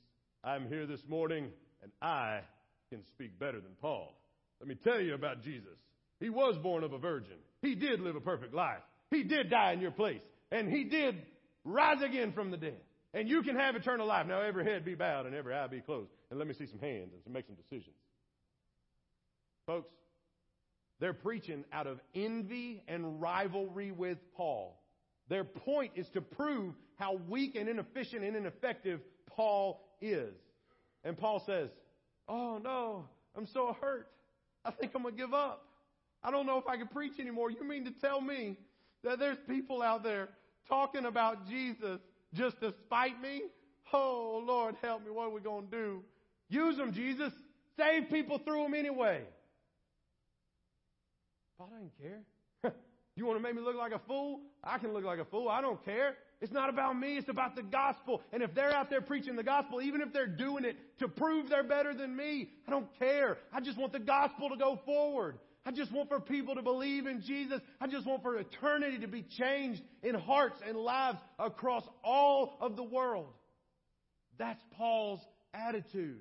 I'm 0.43 0.69
here 0.69 0.87
this 0.87 1.03
morning 1.09 1.51
and 1.83 1.93
I 2.01 2.41
can 2.91 3.03
speak 3.15 3.39
better 3.39 3.61
than 3.61 3.73
Paul. 3.81 4.15
Let 4.61 4.69
me 4.69 4.77
tell 4.83 5.01
you 5.01 5.15
about 5.15 5.43
Jesus. 5.43 5.77
He 6.21 6.31
was 6.31 6.57
born 6.63 6.85
of 6.85 6.95
a 6.95 6.99
virgin. 6.99 7.37
He 7.61 7.75
did 7.75 8.01
live 8.01 8.17
a 8.17 8.21
perfect 8.21 8.55
life. 8.55 8.81
He 9.11 9.25
did 9.25 9.51
die 9.51 9.73
in 9.73 9.81
your 9.81 9.91
place. 9.91 10.23
And 10.51 10.71
he 10.71 10.85
did 10.85 11.17
rise 11.65 12.03
again 12.03 12.33
from 12.33 12.51
the 12.51 12.57
dead. 12.57 12.81
And 13.13 13.29
you 13.29 13.43
can 13.43 13.57
have 13.57 13.77
eternal 13.77 14.07
life. 14.07 14.27
Now 14.27 14.41
every 14.41 14.65
head 14.65 14.85
be 14.85 14.95
bowed 14.95 15.27
and 15.27 15.35
every 15.35 15.55
eye 15.55 15.67
be 15.67 15.81
closed. 15.81 16.11
And 16.31 16.39
let 16.39 16.49
me 16.49 16.55
see 16.55 16.67
some 16.67 16.81
hands 16.81 17.13
and 17.25 17.35
make 17.35 17.47
some 17.47 17.57
decisions. 17.57 17.95
Folks, 19.67 19.91
they're 21.01 21.13
preaching 21.13 21.65
out 21.73 21.87
of 21.87 22.01
envy 22.15 22.83
and 22.87 23.21
rivalry 23.21 23.91
with 23.91 24.19
Paul. 24.37 24.81
Their 25.29 25.45
point 25.45 25.93
is 25.97 26.09
to 26.11 26.21
prove 26.21 26.75
how 26.97 27.15
weak 27.29 27.57
and 27.57 27.69
inefficient 27.69 28.25
and 28.25 28.37
ineffective 28.37 29.01
Paul 29.27 29.81
is. 30.01 30.35
And 31.03 31.17
Paul 31.17 31.43
says, 31.47 31.71
Oh 32.29 32.59
no, 32.59 33.07
I'm 33.37 33.47
so 33.47 33.77
hurt. 33.81 34.09
I 34.65 34.71
think 34.71 34.93
I'm 34.95 35.03
going 35.03 35.15
to 35.15 35.21
give 35.21 35.35
up. 35.35 35.67
I 36.23 36.31
don't 36.31 36.47
know 36.47 36.59
if 36.59 36.67
I 36.67 36.77
can 36.77 36.89
preach 36.89 37.19
anymore. 37.19 37.51
You 37.51 37.65
mean 37.65 37.85
to 37.85 37.91
tell 37.91 38.21
me 38.21 38.57
that 39.03 39.19
there's 39.19 39.37
people 39.47 39.83
out 39.83 40.03
there 40.03 40.31
talking 40.69 41.05
about 41.05 41.47
Jesus 41.47 42.01
just 42.33 42.61
to 42.61 42.73
spite 42.87 43.21
me? 43.21 43.43
Oh, 43.93 44.43
Lord, 44.47 44.77
help 44.81 45.05
me. 45.05 45.11
What 45.11 45.25
are 45.25 45.31
we 45.31 45.43
going 45.43 45.67
to 45.67 45.71
do? 45.71 46.03
Use 46.49 46.77
them, 46.79 46.93
Jesus. 46.93 47.33
Save 47.77 48.09
people 48.09 48.39
through 48.39 48.63
them 48.63 48.75
anyway. 48.75 49.23
Paul 51.59 51.69
doesn't 51.69 51.93
care. 52.01 52.23
you 53.17 53.27
want 53.27 53.39
to 53.39 53.43
make 53.43 53.55
me 53.55 53.63
look 53.63 53.77
like 53.77 53.93
a 53.93 54.01
fool? 54.07 54.41
I 54.63 54.79
can 54.79 54.93
look 54.93 55.05
like 55.05 55.19
a 55.19 55.25
fool. 55.25 55.49
I 55.49 55.61
don't 55.61 55.83
care. 55.85 56.17
It's 56.41 56.53
not 56.53 56.69
about 56.69 56.99
me. 56.99 57.17
It's 57.17 57.29
about 57.29 57.55
the 57.57 57.63
gospel. 57.63 58.23
And 58.33 58.43
if 58.43 58.55
they're 58.55 58.73
out 58.73 58.91
there 58.91 59.01
preaching 59.01 59.37
the 59.37 59.43
gospel, 59.43 59.81
even 59.81 60.01
if 60.01 60.13
they're 60.13 60.27
doing 60.27 60.65
it 60.65 60.77
to 60.99 61.09
prove 61.09 61.49
they're 61.49 61.63
better 61.63 61.95
than 61.95 62.15
me, 62.17 62.51
I 62.67 62.71
don't 62.71 62.89
care. 62.99 63.39
I 63.53 63.61
just 63.61 63.79
want 63.79 63.93
the 63.93 64.01
gospel 64.01 64.51
to 64.51 64.57
go 64.57 64.81
forward. 64.85 65.39
I 65.67 65.71
just 65.71 65.93
want 65.93 66.11
for 66.11 66.21
people 66.21 66.57
to 66.57 66.63
believe 66.63 67.07
in 67.07 67.23
Jesus. 67.23 67.61
I 67.81 67.87
just 67.87 68.07
want 68.07 68.23
for 68.23 68.37
eternity 68.37 68.99
to 68.99 69.09
be 69.09 69.23
changed 69.23 69.83
in 70.03 70.15
hearts 70.15 70.61
and 70.67 70.77
lives 70.77 71.19
across 71.39 71.85
all 72.03 72.59
of 72.61 72.77
the 72.77 72.83
world. 72.83 73.33
That's 74.39 74.61
Paul's 74.77 75.21
attitude. 75.55 76.21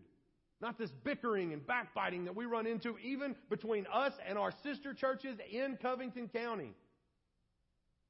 Not 0.64 0.78
this 0.78 0.92
bickering 1.04 1.52
and 1.52 1.68
backbiting 1.68 2.24
that 2.24 2.38
we 2.38 2.46
run 2.46 2.66
into 2.66 2.98
even 3.00 3.36
between 3.50 3.86
us 3.92 4.14
and 4.26 4.38
our 4.38 4.54
sister 4.64 4.94
churches 4.94 5.38
in 5.52 5.78
Covington 5.82 6.30
County. 6.30 6.74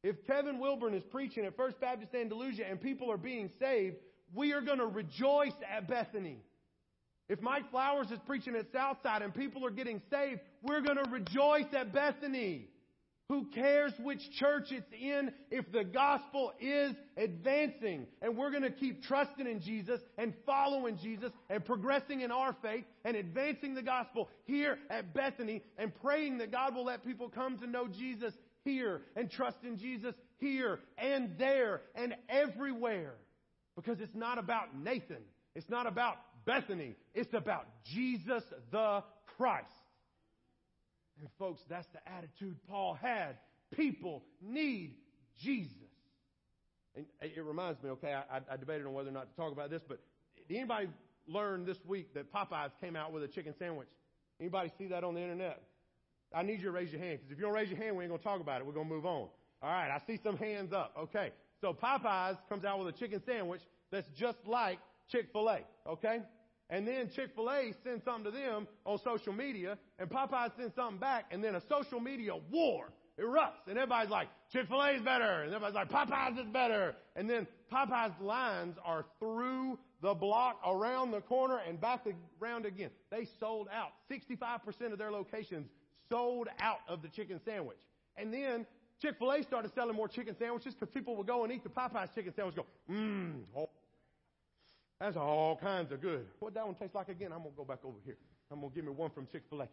If 0.03 0.23
Kevin 0.27 0.59
Wilburn 0.59 0.93
is 0.93 1.01
preaching 1.03 1.45
at 1.45 1.57
First 1.57 1.79
Baptist 1.79 2.13
Andalusia 2.13 2.65
and 2.69 2.79
people 2.79 3.11
are 3.11 3.17
being 3.17 3.49
saved, 3.59 3.95
we 4.35 4.53
are 4.53 4.61
going 4.61 4.77
to 4.77 4.85
rejoice 4.85 5.55
at 5.67 5.87
Bethany. 5.87 6.37
If 7.27 7.41
Mike 7.41 7.71
Flowers 7.71 8.11
is 8.11 8.19
preaching 8.27 8.55
at 8.55 8.71
Southside 8.71 9.23
and 9.23 9.33
people 9.33 9.65
are 9.65 9.71
getting 9.71 9.99
saved, 10.11 10.41
we're 10.61 10.81
going 10.81 11.03
to 11.03 11.09
rejoice 11.09 11.73
at 11.73 11.91
Bethany. 11.91 12.67
Who 13.29 13.45
cares 13.55 13.93
which 13.99 14.19
church 14.37 14.65
it's 14.71 14.91
in 14.91 15.31
if 15.49 15.71
the 15.71 15.85
gospel 15.85 16.51
is 16.59 16.93
advancing? 17.15 18.05
And 18.21 18.37
we're 18.37 18.51
going 18.51 18.63
to 18.63 18.69
keep 18.69 19.03
trusting 19.03 19.47
in 19.47 19.61
Jesus 19.61 20.01
and 20.17 20.33
following 20.45 20.97
Jesus 21.01 21.31
and 21.49 21.63
progressing 21.63 22.21
in 22.21 22.31
our 22.31 22.55
faith 22.61 22.83
and 23.05 23.15
advancing 23.15 23.75
the 23.75 23.81
gospel 23.81 24.29
here 24.43 24.77
at 24.89 25.13
Bethany 25.13 25.63
and 25.77 25.93
praying 26.01 26.39
that 26.39 26.51
God 26.51 26.75
will 26.75 26.85
let 26.85 27.05
people 27.05 27.29
come 27.29 27.57
to 27.59 27.67
know 27.67 27.87
Jesus 27.87 28.33
here 28.65 29.01
and 29.15 29.31
trust 29.31 29.57
in 29.63 29.77
Jesus 29.77 30.13
here 30.39 30.79
and 30.97 31.37
there 31.37 31.81
and 31.95 32.15
everywhere. 32.27 33.13
Because 33.75 33.99
it's 34.01 34.15
not 34.15 34.37
about 34.37 34.77
Nathan. 34.77 35.23
It's 35.55 35.69
not 35.69 35.87
about 35.87 36.17
Bethany. 36.45 36.95
It's 37.13 37.33
about 37.33 37.65
Jesus 37.85 38.43
the 38.71 39.03
Christ. 39.37 39.67
And 41.19 41.29
folks, 41.39 41.61
that's 41.69 41.87
the 41.93 41.99
attitude 42.09 42.57
Paul 42.67 42.95
had. 42.95 43.37
People 43.75 44.23
need 44.41 44.95
Jesus. 45.41 45.71
And 46.95 47.05
it 47.21 47.43
reminds 47.43 47.81
me, 47.81 47.89
okay, 47.91 48.13
I, 48.13 48.39
I 48.51 48.57
debated 48.57 48.85
on 48.85 48.93
whether 48.93 49.09
or 49.09 49.13
not 49.13 49.29
to 49.29 49.35
talk 49.35 49.51
about 49.51 49.69
this, 49.69 49.81
but 49.87 49.99
did 50.47 50.57
anybody 50.57 50.89
learn 51.27 51.65
this 51.65 51.77
week 51.87 52.13
that 52.13 52.31
Popeyes 52.31 52.71
came 52.81 52.95
out 52.95 53.11
with 53.11 53.23
a 53.23 53.27
chicken 53.27 53.53
sandwich? 53.57 53.87
Anybody 54.39 54.71
see 54.77 54.87
that 54.87 55.03
on 55.03 55.15
the 55.15 55.21
internet? 55.21 55.63
I 56.35 56.43
need 56.43 56.59
you 56.59 56.65
to 56.65 56.71
raise 56.71 56.91
your 56.91 57.01
hand, 57.01 57.19
because 57.19 57.31
if 57.31 57.37
you 57.37 57.43
don't 57.45 57.53
raise 57.53 57.69
your 57.69 57.77
hand, 57.77 57.95
we 57.95 58.03
ain't 58.03 58.11
going 58.11 58.19
to 58.19 58.23
talk 58.23 58.41
about 58.41 58.59
it. 58.59 58.67
We're 58.67 58.73
going 58.73 58.87
to 58.87 58.93
move 58.93 59.05
on. 59.05 59.29
All 59.61 59.69
right, 59.69 59.89
I 59.89 60.01
see 60.05 60.19
some 60.23 60.37
hands 60.37 60.73
up. 60.73 60.93
Okay, 60.99 61.31
so 61.61 61.73
Popeyes 61.73 62.37
comes 62.49 62.65
out 62.65 62.79
with 62.79 62.93
a 62.93 62.97
chicken 62.97 63.21
sandwich 63.25 63.61
that's 63.91 64.07
just 64.17 64.39
like 64.45 64.79
Chick-fil-A, 65.09 65.59
okay? 65.87 66.21
And 66.73 66.87
then 66.87 67.11
Chick-fil-A 67.15 67.75
sends 67.83 68.03
something 68.03 68.23
to 68.23 68.31
them 68.31 68.67
on 68.83 68.97
social 69.03 69.31
media, 69.31 69.77
and 69.99 70.09
Popeye 70.09 70.49
sends 70.57 70.73
something 70.73 70.97
back, 70.97 71.25
and 71.29 71.43
then 71.43 71.53
a 71.53 71.61
social 71.69 71.99
media 71.99 72.31
war 72.51 72.91
erupts, 73.21 73.67
and 73.67 73.77
everybody's 73.77 74.09
like, 74.09 74.27
Chick-fil-A 74.51 74.93
is 74.93 75.03
better, 75.03 75.43
and 75.43 75.53
everybody's 75.53 75.75
like, 75.75 75.89
Popeyes 75.89 76.39
is 76.39 76.47
better. 76.51 76.95
And 77.15 77.29
then 77.29 77.45
Popeye's 77.71 78.19
lines 78.19 78.75
are 78.83 79.05
through 79.19 79.77
the 80.01 80.15
block, 80.15 80.61
around 80.65 81.11
the 81.11 81.21
corner, 81.21 81.59
and 81.59 81.79
back 81.79 82.07
around 82.41 82.65
again. 82.65 82.89
They 83.11 83.27
sold 83.39 83.67
out. 83.71 83.89
65% 84.09 84.93
of 84.93 84.97
their 84.97 85.11
locations 85.11 85.67
sold 86.09 86.47
out 86.59 86.79
of 86.87 87.03
the 87.03 87.07
chicken 87.09 87.39
sandwich. 87.45 87.77
And 88.17 88.33
then 88.33 88.65
Chick-fil-A 88.99 89.43
started 89.43 89.71
selling 89.75 89.95
more 89.95 90.07
chicken 90.07 90.35
sandwiches 90.39 90.73
because 90.73 90.91
people 90.91 91.15
would 91.17 91.27
go 91.27 91.43
and 91.43 91.53
eat 91.53 91.61
the 91.61 91.69
Popeye's 91.69 92.09
chicken 92.15 92.33
sandwich 92.35 92.55
go, 92.55 92.65
mmm, 92.89 93.41
that's 94.99 95.17
all 95.17 95.57
kinds 95.61 95.91
of 95.91 96.01
good. 96.01 96.25
What 96.39 96.53
that 96.53 96.65
one 96.65 96.75
tastes 96.75 96.95
like 96.95 97.09
again? 97.09 97.31
I'm 97.31 97.39
gonna 97.39 97.55
go 97.55 97.65
back 97.65 97.79
over 97.83 97.97
here. 98.05 98.17
I'm 98.51 98.61
gonna 98.61 98.73
give 98.73 98.85
me 98.85 98.91
one 98.91 99.09
from 99.09 99.27
Chick 99.31 99.43
Fil 99.49 99.61
A. 99.61 99.67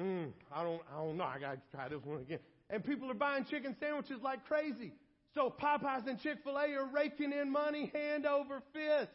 Mmm, 0.00 0.32
I 0.52 0.62
don't, 0.62 0.82
I 0.92 0.98
don't 0.98 1.16
know. 1.16 1.24
I 1.24 1.38
gotta 1.38 1.60
try 1.70 1.88
this 1.88 2.00
one 2.04 2.20
again. 2.20 2.40
And 2.70 2.84
people 2.84 3.10
are 3.10 3.14
buying 3.14 3.44
chicken 3.44 3.76
sandwiches 3.78 4.18
like 4.22 4.44
crazy. 4.46 4.92
So 5.34 5.52
Popeyes 5.60 6.06
and 6.08 6.20
Chick 6.20 6.38
Fil 6.44 6.56
A 6.56 6.74
are 6.74 6.86
raking 6.86 7.32
in 7.32 7.50
money 7.50 7.90
hand 7.94 8.26
over 8.26 8.62
fist. 8.72 9.10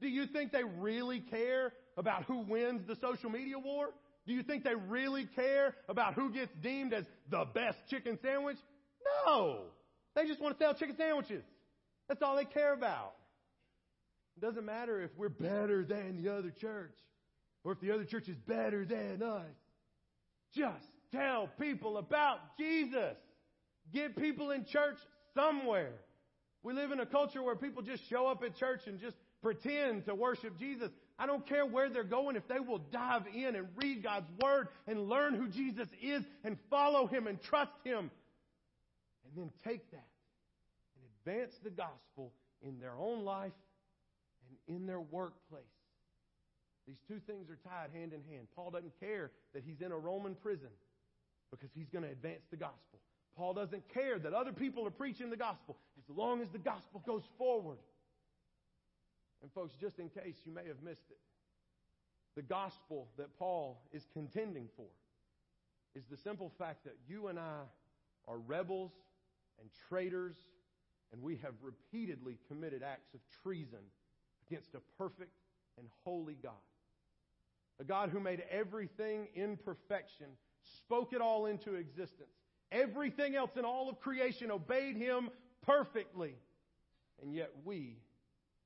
Do 0.00 0.08
you 0.08 0.26
think 0.26 0.52
they 0.52 0.64
really 0.64 1.20
care 1.20 1.72
about 1.96 2.24
who 2.24 2.38
wins 2.38 2.86
the 2.86 2.96
social 3.00 3.30
media 3.30 3.58
war? 3.58 3.90
Do 4.26 4.32
you 4.32 4.42
think 4.42 4.64
they 4.64 4.74
really 4.74 5.26
care 5.36 5.74
about 5.88 6.14
who 6.14 6.30
gets 6.30 6.52
deemed 6.62 6.92
as 6.92 7.04
the 7.30 7.44
best 7.54 7.78
chicken 7.90 8.18
sandwich? 8.22 8.56
No. 9.26 9.64
They 10.14 10.26
just 10.26 10.40
want 10.40 10.58
to 10.58 10.64
sell 10.64 10.74
chicken 10.74 10.96
sandwiches. 10.96 11.42
That's 12.08 12.22
all 12.22 12.36
they 12.36 12.44
care 12.44 12.72
about. 12.72 13.14
It 14.36 14.40
doesn't 14.40 14.64
matter 14.64 15.00
if 15.00 15.10
we're 15.16 15.28
better 15.28 15.84
than 15.84 16.22
the 16.22 16.32
other 16.34 16.50
church 16.50 16.94
or 17.62 17.72
if 17.72 17.80
the 17.80 17.92
other 17.92 18.04
church 18.04 18.28
is 18.28 18.36
better 18.46 18.84
than 18.84 19.22
us. 19.22 19.54
Just 20.54 20.84
tell 21.12 21.48
people 21.60 21.98
about 21.98 22.38
Jesus. 22.58 23.16
Get 23.92 24.16
people 24.16 24.50
in 24.50 24.64
church 24.64 24.96
somewhere. 25.34 25.92
We 26.62 26.72
live 26.72 26.92
in 26.92 27.00
a 27.00 27.06
culture 27.06 27.42
where 27.42 27.56
people 27.56 27.82
just 27.82 28.08
show 28.08 28.26
up 28.26 28.42
at 28.42 28.56
church 28.56 28.80
and 28.86 28.98
just 28.98 29.16
pretend 29.42 30.06
to 30.06 30.14
worship 30.14 30.58
Jesus. 30.58 30.90
I 31.18 31.26
don't 31.26 31.46
care 31.46 31.66
where 31.66 31.90
they're 31.90 32.02
going 32.02 32.36
if 32.36 32.48
they 32.48 32.58
will 32.58 32.78
dive 32.78 33.24
in 33.32 33.54
and 33.54 33.68
read 33.76 34.02
God's 34.02 34.28
Word 34.42 34.68
and 34.86 35.08
learn 35.08 35.34
who 35.34 35.48
Jesus 35.48 35.86
is 36.02 36.22
and 36.42 36.56
follow 36.70 37.06
Him 37.06 37.26
and 37.26 37.40
trust 37.40 37.72
Him. 37.84 38.10
And 39.24 39.36
then 39.36 39.50
take 39.62 39.90
that 39.92 40.06
and 40.96 41.34
advance 41.36 41.54
the 41.62 41.70
gospel 41.70 42.32
in 42.62 42.80
their 42.80 42.94
own 42.98 43.24
life 43.24 43.52
and 44.68 44.76
in 44.76 44.86
their 44.86 45.00
workplace. 45.00 45.64
These 46.86 47.00
two 47.08 47.20
things 47.26 47.48
are 47.48 47.58
tied 47.68 47.90
hand 47.92 48.12
in 48.12 48.22
hand. 48.30 48.46
Paul 48.54 48.70
doesn't 48.70 48.98
care 49.00 49.30
that 49.54 49.62
he's 49.64 49.80
in 49.80 49.90
a 49.90 49.96
Roman 49.96 50.34
prison 50.34 50.68
because 51.50 51.70
he's 51.74 51.88
going 51.88 52.04
to 52.04 52.10
advance 52.10 52.42
the 52.50 52.56
gospel. 52.56 53.00
Paul 53.36 53.54
doesn't 53.54 53.88
care 53.92 54.18
that 54.18 54.32
other 54.32 54.52
people 54.52 54.86
are 54.86 54.90
preaching 54.90 55.30
the 55.30 55.36
gospel 55.36 55.76
as 55.98 56.16
long 56.16 56.40
as 56.42 56.48
the 56.52 56.58
gospel 56.58 57.02
goes 57.06 57.22
forward. 57.38 57.78
And, 59.42 59.50
folks, 59.52 59.74
just 59.80 59.98
in 59.98 60.08
case 60.08 60.36
you 60.44 60.52
may 60.52 60.66
have 60.68 60.82
missed 60.82 61.10
it, 61.10 61.18
the 62.36 62.42
gospel 62.42 63.08
that 63.16 63.36
Paul 63.38 63.80
is 63.92 64.02
contending 64.12 64.68
for 64.76 64.86
is 65.94 66.04
the 66.10 66.16
simple 66.16 66.52
fact 66.58 66.84
that 66.84 66.96
you 67.08 67.28
and 67.28 67.38
I 67.38 67.60
are 68.26 68.38
rebels 68.38 68.92
and 69.60 69.68
traitors, 69.88 70.36
and 71.12 71.22
we 71.22 71.36
have 71.36 71.54
repeatedly 71.62 72.38
committed 72.48 72.82
acts 72.82 73.14
of 73.14 73.20
treason 73.42 73.80
against 74.48 74.74
a 74.74 74.80
perfect 74.98 75.32
and 75.78 75.86
holy 76.04 76.36
God. 76.42 76.52
A 77.80 77.84
God 77.84 78.10
who 78.10 78.20
made 78.20 78.42
everything 78.50 79.28
in 79.34 79.56
perfection, 79.56 80.26
spoke 80.78 81.12
it 81.12 81.20
all 81.20 81.46
into 81.46 81.74
existence. 81.74 82.30
Everything 82.70 83.34
else 83.34 83.50
in 83.56 83.64
all 83.64 83.88
of 83.88 84.00
creation 84.00 84.50
obeyed 84.50 84.96
him 84.96 85.30
perfectly. 85.62 86.34
And 87.22 87.34
yet 87.34 87.50
we, 87.64 87.96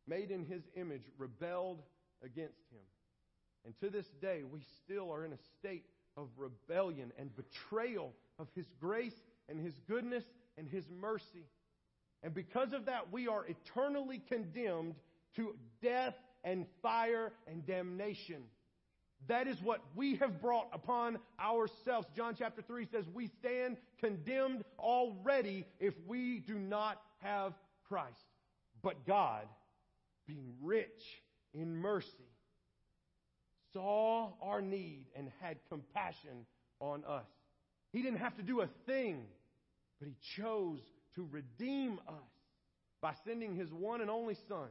made 0.07 0.31
in 0.31 0.45
his 0.45 0.63
image, 0.77 1.03
rebelled 1.19 1.83
against 2.23 2.61
him. 2.71 2.81
And 3.65 3.79
to 3.81 3.91
this 3.91 4.07
day, 4.21 4.43
we 4.51 4.61
still 4.85 5.11
are 5.13 5.25
in 5.25 5.33
a 5.33 5.39
state 5.59 5.85
of 6.17 6.29
rebellion 6.37 7.13
and 7.19 7.31
betrayal 7.37 8.15
of 8.39 8.49
his 8.55 8.67
grace 8.81 9.15
and 9.49 9.61
his 9.61 9.75
goodness 9.89 10.25
and 10.57 10.69
his 10.69 10.85
mercy. 11.01 11.47
And 12.23 12.35
because 12.35 12.73
of 12.73 12.87
that, 12.87 13.13
we 13.13 13.29
are 13.29 13.45
eternally 13.47 14.21
condemned 14.29 14.95
to 15.39 15.55
death 15.81 16.15
and 16.45 16.67
fire 16.83 17.33
and 17.47 17.65
damnation. 17.65 18.43
That 19.29 19.47
is 19.47 19.61
what 19.63 19.81
we 19.95 20.17
have 20.17 20.41
brought 20.41 20.69
upon 20.73 21.19
ourselves. 21.41 22.07
John 22.17 22.35
chapter 22.39 22.63
3 22.63 22.87
says, 22.91 23.05
We 23.13 23.31
stand 23.41 23.77
condemned 24.01 24.65
already 24.79 25.65
if 25.81 25.95
we 26.07 26.41
do 26.41 26.59
not 26.59 27.01
have 27.19 27.53
Christ. 27.89 28.15
But 28.83 29.07
God, 29.07 29.47
being 30.27 30.55
rich 30.63 31.03
in 31.55 31.77
mercy, 31.77 32.09
saw 33.73 34.33
our 34.43 34.61
need 34.61 35.07
and 35.17 35.31
had 35.41 35.59
compassion 35.69 36.47
on 36.81 37.05
us. 37.05 37.27
He 37.93 38.03
didn't 38.03 38.19
have 38.19 38.37
to 38.37 38.43
do 38.43 38.61
a 38.61 38.69
thing, 38.87 39.25
but 39.99 40.09
He 40.09 40.15
chose 40.37 40.81
to 41.17 41.29
redeem 41.31 41.99
us 42.09 42.15
by 43.01 43.15
sending 43.27 43.57
His 43.57 43.73
one 43.73 44.01
and 44.01 44.11
only 44.11 44.37
Son 44.49 44.69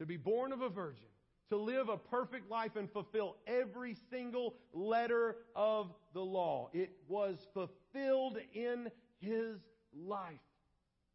to 0.00 0.06
be 0.06 0.16
born 0.16 0.52
of 0.52 0.62
a 0.62 0.68
virgin, 0.68 1.06
to 1.50 1.56
live 1.56 1.88
a 1.88 1.96
perfect 1.96 2.50
life 2.50 2.74
and 2.74 2.90
fulfill 2.90 3.36
every 3.46 3.94
single 4.10 4.54
letter 4.72 5.36
of 5.54 5.92
the 6.14 6.20
law. 6.20 6.70
It 6.72 6.90
was 7.06 7.46
fulfilled 7.54 8.38
in 8.52 8.90
His 9.20 9.58
life. 9.94 10.40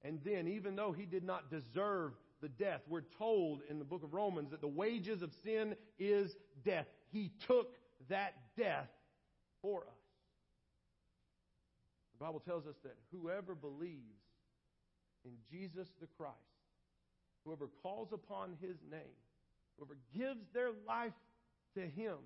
And 0.04 0.20
then, 0.24 0.48
even 0.48 0.76
though 0.76 0.92
He 0.92 1.06
did 1.06 1.24
not 1.24 1.50
deserve 1.50 2.14
the 2.42 2.50
death. 2.50 2.82
We're 2.88 3.02
told 3.18 3.62
in 3.70 3.80
the 3.80 3.86
book 3.86 4.04
of 4.04 4.14
Romans 4.14 4.52
that 4.52 4.62
the 4.62 4.68
wages 4.68 5.22
of 5.22 5.32
sin 5.44 5.76
is 5.98 6.36
death. 6.64 6.86
He 7.12 7.32
took 7.48 7.76
that 8.10 8.34
death 8.56 8.90
for 9.62 9.82
us. 9.82 10.06
The 12.20 12.26
Bible 12.26 12.40
tells 12.40 12.68
us 12.68 12.76
that 12.84 12.96
whoever 13.12 13.56
believes 13.56 14.22
in 15.24 15.32
Jesus 15.50 15.88
the 16.00 16.08
Christ, 16.18 16.36
whoever 17.46 17.68
calls 17.84 18.10
upon 18.12 18.58
his 18.62 18.78
name, 18.92 19.16
whoever 19.78 19.98
gives 20.18 20.46
their 20.54 20.72
life 20.88 21.14
to 21.76 21.82
him, 21.82 22.18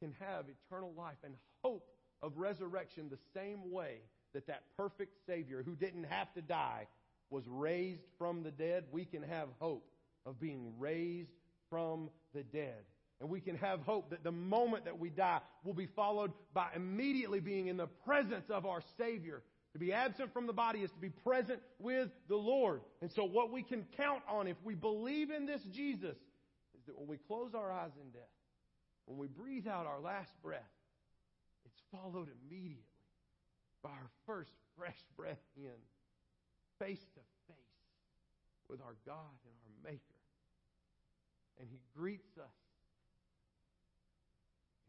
can 0.00 0.14
have 0.20 0.44
eternal 0.48 0.92
life 0.96 1.16
and 1.24 1.34
hope 1.62 1.88
of 2.22 2.36
resurrection 2.36 3.08
the 3.08 3.18
same 3.34 3.70
way 3.70 3.96
that 4.34 4.46
that 4.46 4.62
perfect 4.76 5.16
Savior 5.26 5.62
who 5.62 5.74
didn't 5.74 6.04
have 6.04 6.32
to 6.34 6.42
die 6.42 6.86
was 7.30 7.44
raised 7.48 8.02
from 8.18 8.42
the 8.42 8.50
dead, 8.50 8.84
we 8.92 9.04
can 9.04 9.22
have 9.22 9.48
hope 9.58 9.88
of 10.24 10.38
being 10.38 10.74
raised 10.78 11.32
from 11.70 12.10
the 12.34 12.42
dead. 12.42 12.84
And 13.20 13.30
we 13.30 13.40
can 13.40 13.56
have 13.56 13.80
hope 13.80 14.10
that 14.10 14.22
the 14.22 14.32
moment 14.32 14.84
that 14.84 14.98
we 14.98 15.08
die 15.08 15.40
will 15.64 15.74
be 15.74 15.86
followed 15.86 16.32
by 16.52 16.68
immediately 16.74 17.40
being 17.40 17.68
in 17.68 17.78
the 17.78 17.86
presence 17.86 18.50
of 18.50 18.66
our 18.66 18.82
Savior. 18.98 19.42
To 19.76 19.78
be 19.78 19.92
absent 19.92 20.32
from 20.32 20.46
the 20.46 20.54
body 20.54 20.78
is 20.78 20.90
to 20.92 20.98
be 20.98 21.10
present 21.10 21.60
with 21.78 22.08
the 22.28 22.36
Lord. 22.36 22.80
And 23.02 23.12
so, 23.12 23.24
what 23.24 23.52
we 23.52 23.62
can 23.62 23.84
count 23.98 24.22
on 24.26 24.46
if 24.46 24.56
we 24.64 24.74
believe 24.74 25.30
in 25.30 25.44
this 25.44 25.60
Jesus 25.64 26.16
is 26.78 26.86
that 26.86 26.98
when 26.98 27.06
we 27.06 27.18
close 27.18 27.54
our 27.54 27.70
eyes 27.70 27.90
in 28.02 28.08
death, 28.08 28.22
when 29.04 29.18
we 29.18 29.26
breathe 29.26 29.68
out 29.68 29.84
our 29.84 30.00
last 30.00 30.32
breath, 30.42 30.62
it's 31.66 31.78
followed 31.92 32.30
immediately 32.48 32.86
by 33.82 33.90
our 33.90 34.10
first 34.24 34.52
fresh 34.78 34.96
breath 35.14 35.44
in 35.58 35.76
face 36.78 37.04
to 37.12 37.20
face 37.46 37.58
with 38.70 38.80
our 38.80 38.96
God 39.04 39.36
and 39.44 39.54
our 39.60 39.92
Maker. 39.92 40.00
And 41.60 41.68
He 41.70 41.80
greets 41.94 42.38
us 42.38 42.56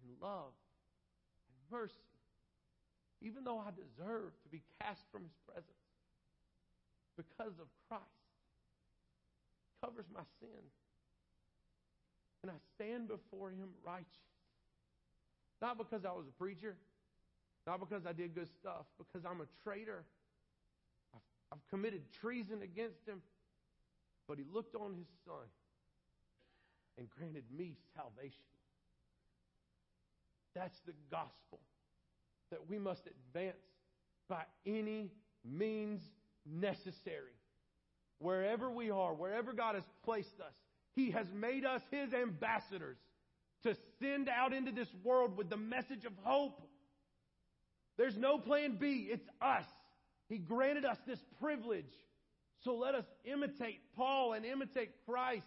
in 0.02 0.15
love 0.26 0.54
and 1.50 1.78
mercy, 1.78 2.08
even 3.21 3.43
though 3.43 3.60
I 3.60 3.71
deserve 3.71 4.32
to 4.43 4.49
be 4.51 4.62
cast 4.82 5.01
from 5.12 5.23
His 5.23 5.34
presence 5.45 5.88
because 7.15 7.58
of 7.60 7.67
Christ. 7.89 8.03
Covers 9.84 10.06
my 10.13 10.21
sin. 10.39 10.63
And 12.43 12.51
I 12.51 12.58
stand 12.75 13.08
before 13.08 13.49
Him 13.49 13.69
righteous. 13.86 14.08
Not 15.62 15.77
because 15.77 16.06
I 16.06 16.12
was 16.12 16.25
a 16.27 16.38
preacher, 16.38 16.75
not 17.65 17.80
because 17.80 18.06
I 18.06 18.13
did 18.13 18.36
good 18.36 18.49
stuff, 18.62 18.86
because 18.97 19.25
I'm 19.25 19.41
a 19.41 19.47
traitor 19.63 20.06
I've 21.51 21.65
committed 21.69 22.01
treason 22.21 22.62
against 22.62 23.08
him. 23.08 23.21
But 24.27 24.38
he 24.38 24.43
looked 24.51 24.75
on 24.75 24.93
his 24.93 25.08
son 25.25 25.47
and 26.97 27.08
granted 27.10 27.45
me 27.56 27.75
salvation. 27.95 28.43
That's 30.53 30.80
the 30.86 30.93
gospel 31.10 31.60
that 32.51 32.69
we 32.69 32.77
must 32.79 33.01
advance 33.05 33.57
by 34.29 34.43
any 34.65 35.12
means 35.43 36.01
necessary. 36.45 37.33
Wherever 38.19 38.69
we 38.69 38.89
are, 38.89 39.13
wherever 39.13 39.53
God 39.53 39.75
has 39.75 39.83
placed 40.03 40.39
us, 40.39 40.53
He 40.95 41.12
has 41.12 41.27
made 41.33 41.65
us 41.65 41.81
His 41.91 42.13
ambassadors 42.13 42.97
to 43.63 43.75
send 43.99 44.29
out 44.29 44.53
into 44.53 44.71
this 44.71 44.88
world 45.03 45.38
with 45.38 45.49
the 45.49 45.57
message 45.57 46.05
of 46.05 46.13
hope. 46.23 46.62
There's 47.97 48.17
no 48.17 48.38
plan 48.38 48.77
B, 48.79 49.07
it's 49.12 49.27
us. 49.41 49.65
He 50.29 50.38
granted 50.38 50.86
us 50.86 50.97
this 51.07 51.19
privilege. 51.41 51.86
So 52.63 52.75
let 52.75 52.95
us 52.95 53.05
imitate 53.23 53.79
Paul 53.95 54.33
and 54.33 54.45
imitate 54.45 54.91
Christ. 55.05 55.45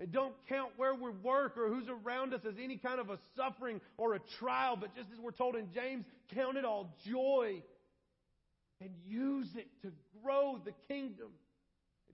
And 0.00 0.10
don't 0.10 0.34
count 0.48 0.70
where 0.78 0.94
we 0.94 1.10
work 1.10 1.58
or 1.58 1.68
who's 1.68 1.86
around 1.88 2.32
us 2.32 2.40
as 2.48 2.54
any 2.60 2.78
kind 2.78 2.98
of 2.98 3.10
a 3.10 3.18
suffering 3.36 3.82
or 3.98 4.14
a 4.14 4.18
trial, 4.38 4.76
but 4.80 4.94
just 4.96 5.08
as 5.12 5.20
we're 5.20 5.30
told 5.30 5.56
in 5.56 5.68
James, 5.74 6.06
count 6.34 6.56
it 6.56 6.64
all 6.64 6.96
joy 7.06 7.62
and 8.80 8.90
use 9.06 9.48
it 9.56 9.68
to 9.82 9.92
grow 10.22 10.58
the 10.64 10.72
kingdom, 10.88 11.28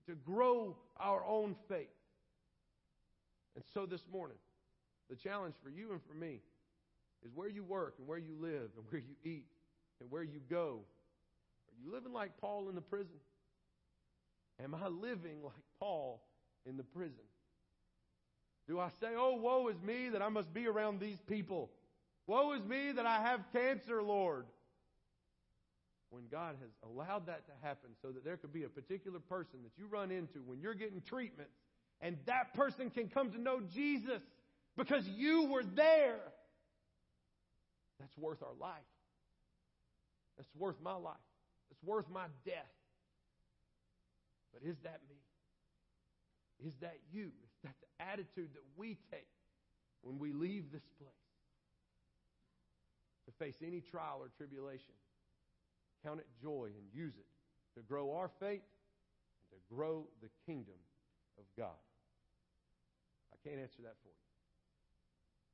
to 0.09 0.16
grow 0.16 0.77
our 0.99 1.25
own 1.25 1.55
faith. 1.68 1.87
And 3.55 3.64
so 3.72 3.87
this 3.87 4.03
morning, 4.12 4.37
the 5.09 5.14
challenge 5.14 5.55
for 5.62 5.70
you 5.70 5.92
and 5.92 6.01
for 6.09 6.14
me 6.14 6.40
is 7.25 7.31
where 7.37 7.49
you 7.49 7.62
work 7.62 7.94
and 7.99 8.09
where 8.09 8.18
you 8.18 8.35
live 8.40 8.70
and 8.77 8.85
where 8.90 9.01
you 9.01 9.14
eat 9.25 9.46
and 10.01 10.11
where 10.11 10.25
you 10.25 10.40
go 10.51 10.81
Are 11.68 11.85
you 11.85 11.92
living 11.92 12.12
like 12.12 12.37
Paul 12.40 12.68
in 12.68 12.75
the 12.75 12.81
prison? 12.81 13.20
Am 14.62 14.75
I 14.75 14.88
living 14.88 15.42
like 15.44 15.55
Paul 15.79 16.20
in 16.64 16.77
the 16.77 16.83
prison? 16.83 17.25
Do 18.68 18.81
I 18.81 18.88
say, 19.00 19.09
oh, 19.16 19.37
woe 19.37 19.68
is 19.68 19.81
me 19.81 20.09
that 20.11 20.22
I 20.22 20.29
must 20.29 20.52
be 20.52 20.66
around 20.66 21.00
these 21.00 21.20
people? 21.29 21.70
Woe 22.26 22.52
is 22.52 22.64
me 22.64 22.92
that 22.92 23.07
I 23.07 23.22
have 23.22 23.40
cancer, 23.52 24.02
Lord. 24.02 24.46
When 26.11 26.24
God 26.31 26.57
has 26.61 26.70
allowed 26.85 27.26
that 27.26 27.46
to 27.46 27.52
happen 27.62 27.90
so 28.02 28.09
that 28.09 28.24
there 28.24 28.37
could 28.37 28.52
be 28.52 28.64
a 28.64 28.68
particular 28.68 29.18
person 29.18 29.61
that 29.64 29.72
you 29.76 29.87
run 29.87 30.11
into 30.11 30.38
when 30.44 30.61
you're 30.61 30.74
getting 30.74 31.00
treatment 31.02 31.48
and 32.00 32.16
that 32.26 32.55
person 32.55 32.90
can 32.90 33.09
come 33.09 33.31
to 33.33 33.40
know 33.40 33.61
Jesus 33.74 34.22
because 34.76 35.07
you 35.09 35.46
were 35.50 35.64
there. 35.64 36.20
That's 37.98 38.16
worth 38.18 38.42
our 38.42 38.55
life. 38.61 38.76
That's 40.37 40.48
worth 40.57 40.76
my 40.83 40.94
life. 40.94 41.14
It's 41.70 41.83
worth 41.83 42.09
my 42.11 42.26
death. 42.44 42.55
But 44.52 44.68
is 44.68 44.76
that 44.85 45.00
me? 45.09 45.16
Is 46.66 46.74
that 46.81 46.98
you? 47.12 47.31
Is 47.66 47.72
that 47.74 47.81
the 47.83 48.12
attitude 48.12 48.55
that 48.55 48.62
we 48.76 48.96
take 49.11 49.26
when 50.02 50.18
we 50.18 50.33
leave 50.33 50.70
this 50.70 50.87
place 51.02 51.11
to 53.26 53.33
face 53.42 53.57
any 53.66 53.81
trial 53.81 54.18
or 54.22 54.31
tribulation? 54.37 54.94
Count 56.05 56.20
it 56.20 56.26
joy 56.40 56.70
and 56.70 56.87
use 56.94 57.14
it 57.18 57.26
to 57.74 57.83
grow 57.83 58.12
our 58.12 58.31
faith 58.38 58.62
and 59.42 59.50
to 59.50 59.74
grow 59.74 60.07
the 60.22 60.29
kingdom 60.46 60.79
of 61.38 61.44
God. 61.59 61.74
I 63.33 63.37
can't 63.48 63.61
answer 63.61 63.83
that 63.83 63.96
for 64.02 64.09
you. 64.09 64.24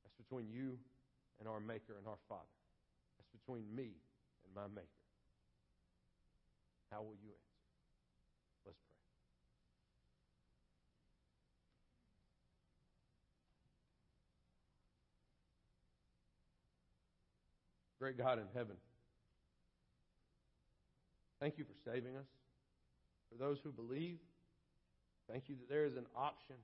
That's 0.03 0.15
between 0.15 0.51
you 0.51 0.77
and 1.39 1.49
our 1.49 1.59
Maker 1.59 1.97
and 1.97 2.07
our 2.07 2.21
Father. 2.29 2.53
That's 3.17 3.29
between 3.41 3.65
me 3.75 3.89
and 4.45 4.53
my 4.55 4.67
Maker. 4.73 5.01
How 6.91 7.01
will 7.01 7.17
you 7.17 7.33
answer? 7.33 7.53
Let's 8.65 8.77
pray. 8.77 9.01
Great 18.03 18.17
God 18.17 18.37
in 18.37 18.43
heaven, 18.53 18.75
thank 21.39 21.57
you 21.57 21.63
for 21.63 21.89
saving 21.89 22.17
us. 22.17 22.25
For 23.31 23.41
those 23.41 23.59
who 23.63 23.71
believe, 23.71 24.17
thank 25.31 25.47
you 25.47 25.55
that 25.55 25.69
there 25.69 25.85
is 25.85 25.95
an 25.95 26.05
option 26.13 26.57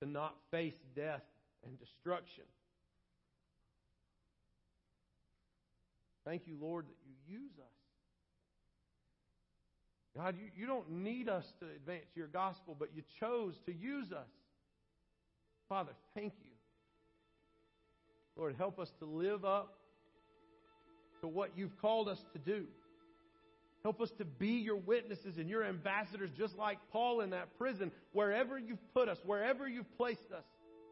to 0.00 0.08
not 0.10 0.34
face 0.50 0.74
death 0.96 1.22
and 1.64 1.78
destruction. 1.78 2.42
Thank 6.24 6.48
you, 6.48 6.56
Lord, 6.60 6.86
that 6.86 6.96
you 7.06 7.38
use 7.38 7.52
us. 7.60 7.66
God, 10.16 10.34
you, 10.40 10.50
you 10.56 10.66
don't 10.66 10.90
need 10.90 11.28
us 11.28 11.44
to 11.60 11.66
advance 11.66 12.08
your 12.16 12.26
gospel, 12.26 12.74
but 12.76 12.88
you 12.96 13.04
chose 13.20 13.54
to 13.66 13.72
use 13.72 14.10
us. 14.10 14.26
Father, 15.68 15.92
thank 16.16 16.32
you. 16.42 16.47
Lord, 18.38 18.54
help 18.56 18.78
us 18.78 18.88
to 19.00 19.04
live 19.04 19.44
up 19.44 19.74
to 21.22 21.26
what 21.26 21.50
you've 21.56 21.76
called 21.80 22.08
us 22.08 22.18
to 22.32 22.38
do. 22.38 22.66
Help 23.82 24.00
us 24.00 24.10
to 24.18 24.24
be 24.24 24.60
your 24.62 24.76
witnesses 24.76 25.38
and 25.38 25.50
your 25.50 25.64
ambassadors, 25.64 26.30
just 26.38 26.56
like 26.56 26.78
Paul 26.92 27.20
in 27.20 27.30
that 27.30 27.58
prison, 27.58 27.90
wherever 28.12 28.56
you've 28.56 28.78
put 28.94 29.08
us, 29.08 29.18
wherever 29.24 29.66
you've 29.66 29.92
placed 29.96 30.30
us, 30.36 30.44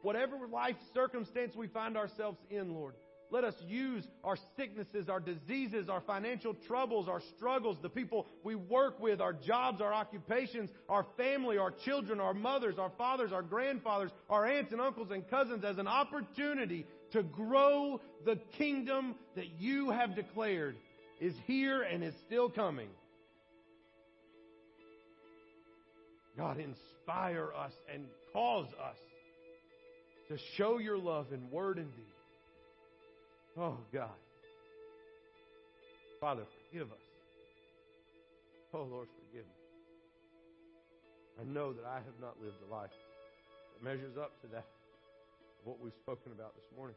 whatever 0.02 0.36
life 0.52 0.74
circumstance 0.92 1.54
we 1.54 1.68
find 1.68 1.96
ourselves 1.96 2.38
in, 2.50 2.74
Lord. 2.74 2.94
Let 3.30 3.42
us 3.42 3.54
use 3.66 4.04
our 4.22 4.36
sicknesses, 4.56 5.08
our 5.08 5.18
diseases, 5.18 5.88
our 5.88 6.00
financial 6.00 6.54
troubles, 6.68 7.08
our 7.08 7.20
struggles, 7.36 7.76
the 7.82 7.88
people 7.88 8.26
we 8.44 8.54
work 8.54 9.00
with, 9.00 9.20
our 9.20 9.32
jobs, 9.32 9.80
our 9.80 9.92
occupations, 9.92 10.70
our 10.88 11.04
family, 11.16 11.58
our 11.58 11.72
children, 11.84 12.20
our 12.20 12.34
mothers, 12.34 12.78
our 12.78 12.92
fathers, 12.96 13.32
our 13.32 13.42
grandfathers, 13.42 14.12
our 14.30 14.46
aunts 14.46 14.70
and 14.70 14.80
uncles 14.80 15.10
and 15.10 15.28
cousins 15.28 15.64
as 15.64 15.78
an 15.78 15.88
opportunity 15.88 16.86
to 17.12 17.22
grow 17.22 18.00
the 18.24 18.36
kingdom 18.58 19.14
that 19.34 19.60
you 19.60 19.90
have 19.90 20.14
declared 20.14 20.76
is 21.20 21.34
here 21.46 21.82
and 21.82 22.02
is 22.04 22.14
still 22.26 22.50
coming. 22.50 22.88
God, 26.36 26.58
inspire 26.58 27.50
us 27.56 27.72
and 27.92 28.04
cause 28.32 28.68
us 28.82 28.96
to 30.28 30.36
show 30.56 30.78
your 30.78 30.98
love 30.98 31.32
in 31.32 31.50
word 31.50 31.78
and 31.78 31.90
deed. 31.94 32.04
Oh, 33.58 33.78
God. 33.92 34.10
Father, 36.20 36.42
forgive 36.70 36.90
us. 36.90 36.98
Oh, 38.74 38.82
Lord, 38.90 39.08
forgive 39.16 39.46
me. 39.46 39.52
I 41.40 41.44
know 41.44 41.72
that 41.72 41.84
I 41.86 41.96
have 41.96 42.20
not 42.20 42.34
lived 42.42 42.56
a 42.68 42.74
life 42.74 42.90
that 42.90 43.84
measures 43.84 44.16
up 44.18 44.38
to 44.42 44.48
that, 44.48 44.66
what 45.66 45.80
we've 45.80 45.96
spoken 46.00 46.32
about 46.32 46.54
this 46.54 46.64
morning. 46.76 46.96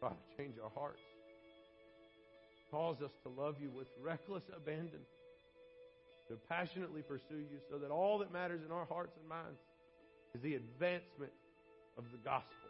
Father, 0.00 0.22
change 0.36 0.54
our 0.62 0.70
hearts. 0.74 1.02
Cause 2.70 3.02
us 3.02 3.10
to 3.24 3.28
love 3.28 3.56
you 3.60 3.70
with 3.70 3.88
reckless 4.00 4.44
abandon, 4.54 5.00
to 6.28 6.36
passionately 6.48 7.02
pursue 7.02 7.42
you 7.42 7.58
so 7.70 7.78
that 7.78 7.90
all 7.90 8.18
that 8.18 8.32
matters 8.32 8.60
in 8.64 8.72
our 8.72 8.84
hearts 8.86 9.16
and 9.18 9.28
minds 9.28 9.58
is 10.34 10.40
the 10.42 10.54
advancement 10.54 11.32
of 11.96 12.04
the 12.12 12.18
gospel 12.18 12.68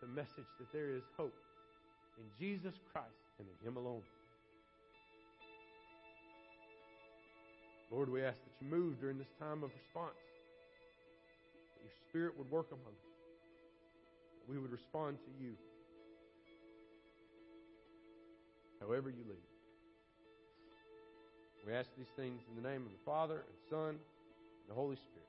the 0.00 0.06
message 0.06 0.46
that 0.58 0.70
there 0.72 0.90
is 0.94 1.02
hope 1.16 1.34
in 2.18 2.24
Jesus 2.38 2.74
Christ 2.92 3.06
and 3.38 3.48
in 3.48 3.66
Him 3.66 3.76
alone. 3.76 4.02
Lord, 7.90 8.10
we 8.10 8.22
ask 8.22 8.36
that 8.36 8.64
you 8.64 8.70
move 8.70 9.00
during 9.00 9.18
this 9.18 9.32
time 9.40 9.64
of 9.64 9.70
response, 9.74 10.18
Spirit 12.08 12.36
would 12.38 12.50
work 12.50 12.68
among 12.72 12.94
us, 12.94 13.12
we 14.48 14.58
would 14.58 14.72
respond 14.72 15.18
to 15.18 15.44
you 15.44 15.52
however 18.80 19.10
you 19.10 19.24
lead. 19.28 19.48
We 21.66 21.74
ask 21.74 21.90
these 21.98 22.08
things 22.16 22.40
in 22.48 22.62
the 22.62 22.66
name 22.66 22.82
of 22.82 22.92
the 22.92 23.04
Father 23.04 23.44
and 23.44 23.58
Son 23.68 23.88
and 23.90 24.68
the 24.68 24.74
Holy 24.74 24.96
Spirit. 24.96 25.27